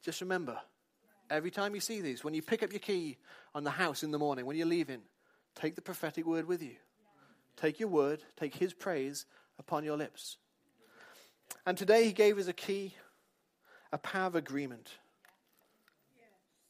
just 0.02 0.20
remember 0.20 0.58
every 1.30 1.52
time 1.52 1.76
you 1.76 1.80
see 1.80 2.00
these, 2.00 2.24
when 2.24 2.34
you 2.34 2.42
pick 2.42 2.64
up 2.64 2.72
your 2.72 2.80
key 2.80 3.18
on 3.54 3.62
the 3.62 3.70
house 3.70 4.02
in 4.02 4.10
the 4.10 4.18
morning, 4.18 4.44
when 4.44 4.56
you're 4.56 4.66
leaving, 4.66 5.02
take 5.54 5.76
the 5.76 5.82
prophetic 5.82 6.26
word 6.26 6.48
with 6.48 6.60
you. 6.60 6.74
Take 7.56 7.78
your 7.78 7.88
word, 7.88 8.22
take 8.36 8.54
his 8.54 8.72
praise 8.72 9.26
upon 9.60 9.84
your 9.84 9.96
lips. 9.96 10.38
And 11.64 11.78
today 11.78 12.04
he 12.04 12.12
gave 12.12 12.36
us 12.36 12.48
a 12.48 12.52
key, 12.52 12.94
a 13.92 13.98
power 13.98 14.26
of 14.26 14.34
agreement. 14.34 14.90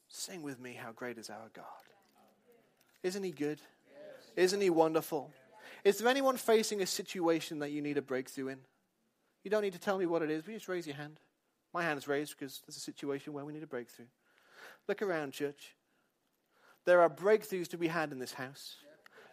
Sing 0.08 0.42
with 0.42 0.58
me, 0.58 0.72
How 0.74 0.92
Great 0.92 1.18
is 1.18 1.30
Our 1.30 1.50
God. 1.54 1.64
Isn't 3.02 3.22
He 3.22 3.30
good? 3.30 3.60
Isn't 4.36 4.60
He 4.60 4.70
wonderful? 4.70 5.32
Is 5.84 5.98
there 5.98 6.08
anyone 6.08 6.36
facing 6.36 6.82
a 6.82 6.86
situation 6.86 7.60
that 7.60 7.70
you 7.70 7.82
need 7.82 7.98
a 7.98 8.02
breakthrough 8.02 8.48
in? 8.48 8.58
You 9.44 9.50
don't 9.50 9.62
need 9.62 9.74
to 9.74 9.78
tell 9.78 9.98
me 9.98 10.06
what 10.06 10.22
it 10.22 10.30
is, 10.30 10.42
but 10.42 10.52
just 10.52 10.68
raise 10.68 10.86
your 10.86 10.96
hand. 10.96 11.20
My 11.72 11.82
hand 11.82 11.98
is 11.98 12.08
raised 12.08 12.36
because 12.36 12.62
there's 12.66 12.76
a 12.76 12.80
situation 12.80 13.32
where 13.32 13.44
we 13.44 13.52
need 13.52 13.62
a 13.62 13.68
breakthrough. 13.68 14.06
Look 14.88 15.02
around, 15.02 15.32
church. 15.32 15.74
There 16.84 17.00
are 17.00 17.10
breakthroughs 17.10 17.68
to 17.68 17.78
be 17.78 17.88
had 17.88 18.10
in 18.10 18.18
this 18.18 18.32
house. 18.32 18.76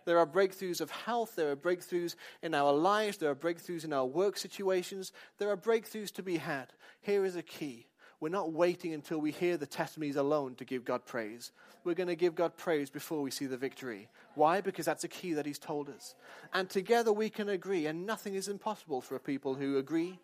There 0.05 0.19
are 0.19 0.27
breakthroughs 0.27 0.81
of 0.81 0.91
health. 0.91 1.35
There 1.35 1.49
are 1.49 1.55
breakthroughs 1.55 2.15
in 2.43 2.53
our 2.53 2.71
lives. 2.71 3.17
There 3.17 3.31
are 3.31 3.35
breakthroughs 3.35 3.85
in 3.85 3.93
our 3.93 4.05
work 4.05 4.37
situations. 4.37 5.11
There 5.39 5.49
are 5.49 5.57
breakthroughs 5.57 6.11
to 6.13 6.23
be 6.23 6.37
had. 6.37 6.67
Here 7.01 7.25
is 7.25 7.35
a 7.35 7.41
key 7.41 7.87
we're 8.19 8.29
not 8.29 8.53
waiting 8.53 8.93
until 8.93 9.19
we 9.19 9.31
hear 9.31 9.57
the 9.57 9.65
testimonies 9.65 10.15
alone 10.15 10.55
to 10.55 10.65
give 10.65 10.85
God 10.85 11.05
praise. 11.05 11.51
We're 11.83 11.93
going 11.93 12.07
to 12.07 12.15
give 12.15 12.35
God 12.35 12.57
praise 12.57 12.89
before 12.89 13.21
we 13.21 13.31
see 13.31 13.45
the 13.45 13.57
victory. 13.57 14.07
Why? 14.35 14.61
Because 14.61 14.85
that's 14.85 15.03
a 15.03 15.09
key 15.09 15.33
that 15.33 15.45
He's 15.45 15.59
told 15.59 15.89
us. 15.89 16.15
And 16.53 16.69
together 16.69 17.11
we 17.11 17.29
can 17.29 17.49
agree, 17.49 17.85
and 17.85 18.05
nothing 18.05 18.35
is 18.35 18.47
impossible 18.47 19.01
for 19.01 19.15
a 19.15 19.19
people 19.19 19.55
who 19.55 19.77
agree. 19.77 20.19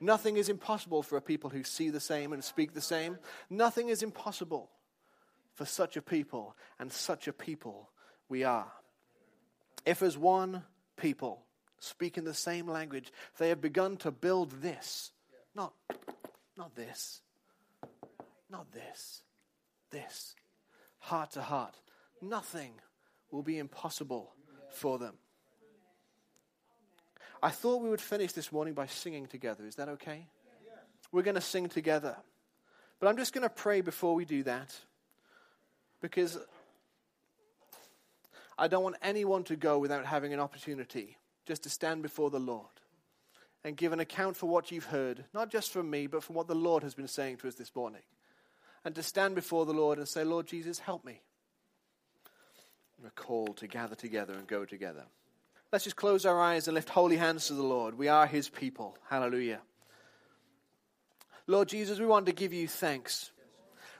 Nothing 0.00 0.36
is 0.36 0.48
impossible 0.48 1.02
for 1.02 1.16
a 1.16 1.22
people 1.22 1.50
who 1.50 1.62
see 1.62 1.90
the 1.90 2.00
same 2.00 2.32
and 2.32 2.42
speak 2.42 2.74
the 2.74 2.80
same. 2.80 3.18
Nothing 3.50 3.88
is 3.88 4.02
impossible 4.02 4.70
for 5.54 5.64
such 5.64 5.96
a 5.96 6.02
people, 6.02 6.56
and 6.78 6.90
such 6.90 7.28
a 7.28 7.32
people 7.32 7.90
we 8.28 8.42
are. 8.42 8.72
If, 9.84 10.02
as 10.02 10.16
one 10.16 10.62
people, 10.96 11.42
speaking 11.78 12.24
the 12.24 12.34
same 12.34 12.66
language, 12.66 13.12
they 13.38 13.50
have 13.50 13.60
begun 13.60 13.96
to 13.98 14.10
build 14.10 14.62
this, 14.62 15.10
not, 15.54 15.74
not 16.56 16.74
this, 16.74 17.20
not 18.52 18.70
this. 18.70 19.22
This. 19.90 20.36
Heart 20.98 21.32
to 21.32 21.42
heart. 21.42 21.74
Nothing 22.20 22.74
will 23.32 23.42
be 23.42 23.58
impossible 23.58 24.32
for 24.70 24.98
them. 24.98 25.14
I 27.42 27.50
thought 27.50 27.82
we 27.82 27.90
would 27.90 28.00
finish 28.00 28.32
this 28.32 28.52
morning 28.52 28.74
by 28.74 28.86
singing 28.86 29.26
together. 29.26 29.66
Is 29.66 29.74
that 29.76 29.88
okay? 29.88 30.28
We're 31.10 31.22
going 31.22 31.34
to 31.34 31.40
sing 31.40 31.68
together. 31.68 32.16
But 33.00 33.08
I'm 33.08 33.16
just 33.16 33.32
going 33.32 33.42
to 33.42 33.50
pray 33.50 33.80
before 33.80 34.14
we 34.14 34.24
do 34.24 34.44
that 34.44 34.72
because 36.00 36.38
I 38.56 38.68
don't 38.68 38.84
want 38.84 38.96
anyone 39.02 39.42
to 39.44 39.56
go 39.56 39.78
without 39.78 40.06
having 40.06 40.32
an 40.32 40.38
opportunity 40.38 41.16
just 41.46 41.64
to 41.64 41.70
stand 41.70 42.02
before 42.02 42.30
the 42.30 42.38
Lord 42.38 42.68
and 43.64 43.76
give 43.76 43.92
an 43.92 43.98
account 43.98 44.36
for 44.36 44.46
what 44.46 44.70
you've 44.70 44.86
heard, 44.86 45.24
not 45.34 45.50
just 45.50 45.72
from 45.72 45.90
me, 45.90 46.06
but 46.06 46.22
from 46.22 46.36
what 46.36 46.46
the 46.46 46.54
Lord 46.54 46.84
has 46.84 46.94
been 46.94 47.08
saying 47.08 47.38
to 47.38 47.48
us 47.48 47.56
this 47.56 47.74
morning. 47.74 48.02
And 48.84 48.94
to 48.94 49.02
stand 49.02 49.34
before 49.34 49.64
the 49.64 49.72
Lord 49.72 49.98
and 49.98 50.08
say, 50.08 50.24
Lord 50.24 50.46
Jesus, 50.46 50.78
help 50.78 51.04
me. 51.04 51.20
We're 53.02 53.10
called 53.10 53.56
to 53.58 53.66
gather 53.66 53.94
together 53.94 54.34
and 54.34 54.46
go 54.46 54.64
together. 54.64 55.04
Let's 55.72 55.84
just 55.84 55.96
close 55.96 56.26
our 56.26 56.40
eyes 56.40 56.68
and 56.68 56.74
lift 56.74 56.88
holy 56.88 57.16
hands 57.16 57.46
to 57.46 57.54
the 57.54 57.62
Lord. 57.62 57.96
We 57.96 58.08
are 58.08 58.26
his 58.26 58.48
people. 58.48 58.96
Hallelujah. 59.08 59.60
Lord 61.46 61.68
Jesus, 61.68 61.98
we 61.98 62.06
want 62.06 62.26
to 62.26 62.32
give 62.32 62.52
you 62.52 62.68
thanks. 62.68 63.32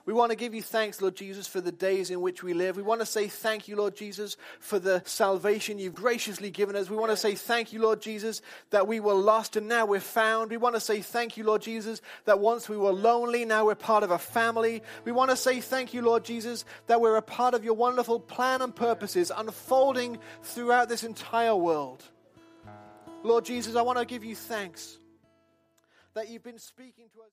We 0.05 0.11
want 0.11 0.31
to 0.31 0.35
give 0.35 0.53
you 0.53 0.61
thanks, 0.61 1.01
Lord 1.01 1.15
Jesus, 1.15 1.47
for 1.47 1.61
the 1.61 1.71
days 1.71 2.09
in 2.09 2.19
which 2.19 2.43
we 2.43 2.53
live. 2.53 2.75
We 2.75 2.83
want 2.83 2.99
to 2.99 3.05
say 3.05 3.29
thank 3.29 3.69
you, 3.69 3.77
Lord 3.77 3.95
Jesus, 3.95 4.35
for 4.59 4.77
the 4.77 5.01
salvation 5.05 5.79
you've 5.79 5.95
graciously 5.95 6.51
given 6.51 6.75
us. 6.75 6.89
We 6.89 6.97
want 6.97 7.11
to 7.11 7.17
say 7.17 7.35
thank 7.35 7.71
you, 7.71 7.81
Lord 7.81 8.01
Jesus, 8.01 8.41
that 8.71 8.85
we 8.85 8.99
were 8.99 9.13
lost 9.13 9.55
and 9.55 9.69
now 9.69 9.85
we're 9.85 10.01
found. 10.01 10.51
We 10.51 10.57
want 10.57 10.75
to 10.75 10.81
say 10.81 10.99
thank 10.99 11.37
you, 11.37 11.45
Lord 11.45 11.61
Jesus, 11.61 12.01
that 12.25 12.39
once 12.39 12.67
we 12.67 12.75
were 12.75 12.91
lonely, 12.91 13.45
now 13.45 13.65
we're 13.65 13.75
part 13.75 14.03
of 14.03 14.11
a 14.11 14.19
family. 14.19 14.83
We 15.05 15.13
want 15.13 15.31
to 15.31 15.37
say 15.37 15.61
thank 15.61 15.93
you, 15.93 16.01
Lord 16.01 16.25
Jesus, 16.25 16.65
that 16.87 16.99
we're 16.99 17.15
a 17.15 17.21
part 17.21 17.53
of 17.53 17.63
your 17.63 17.75
wonderful 17.75 18.19
plan 18.19 18.61
and 18.61 18.75
purposes 18.75 19.31
unfolding 19.33 20.17
throughout 20.41 20.89
this 20.89 21.05
entire 21.05 21.55
world. 21.55 22.03
Lord 23.23 23.45
Jesus, 23.45 23.77
I 23.77 23.81
want 23.83 23.99
to 23.99 24.05
give 24.05 24.25
you 24.25 24.35
thanks 24.35 24.99
that 26.13 26.29
you've 26.29 26.43
been 26.43 26.59
speaking 26.59 27.05
to 27.13 27.21
us. 27.21 27.31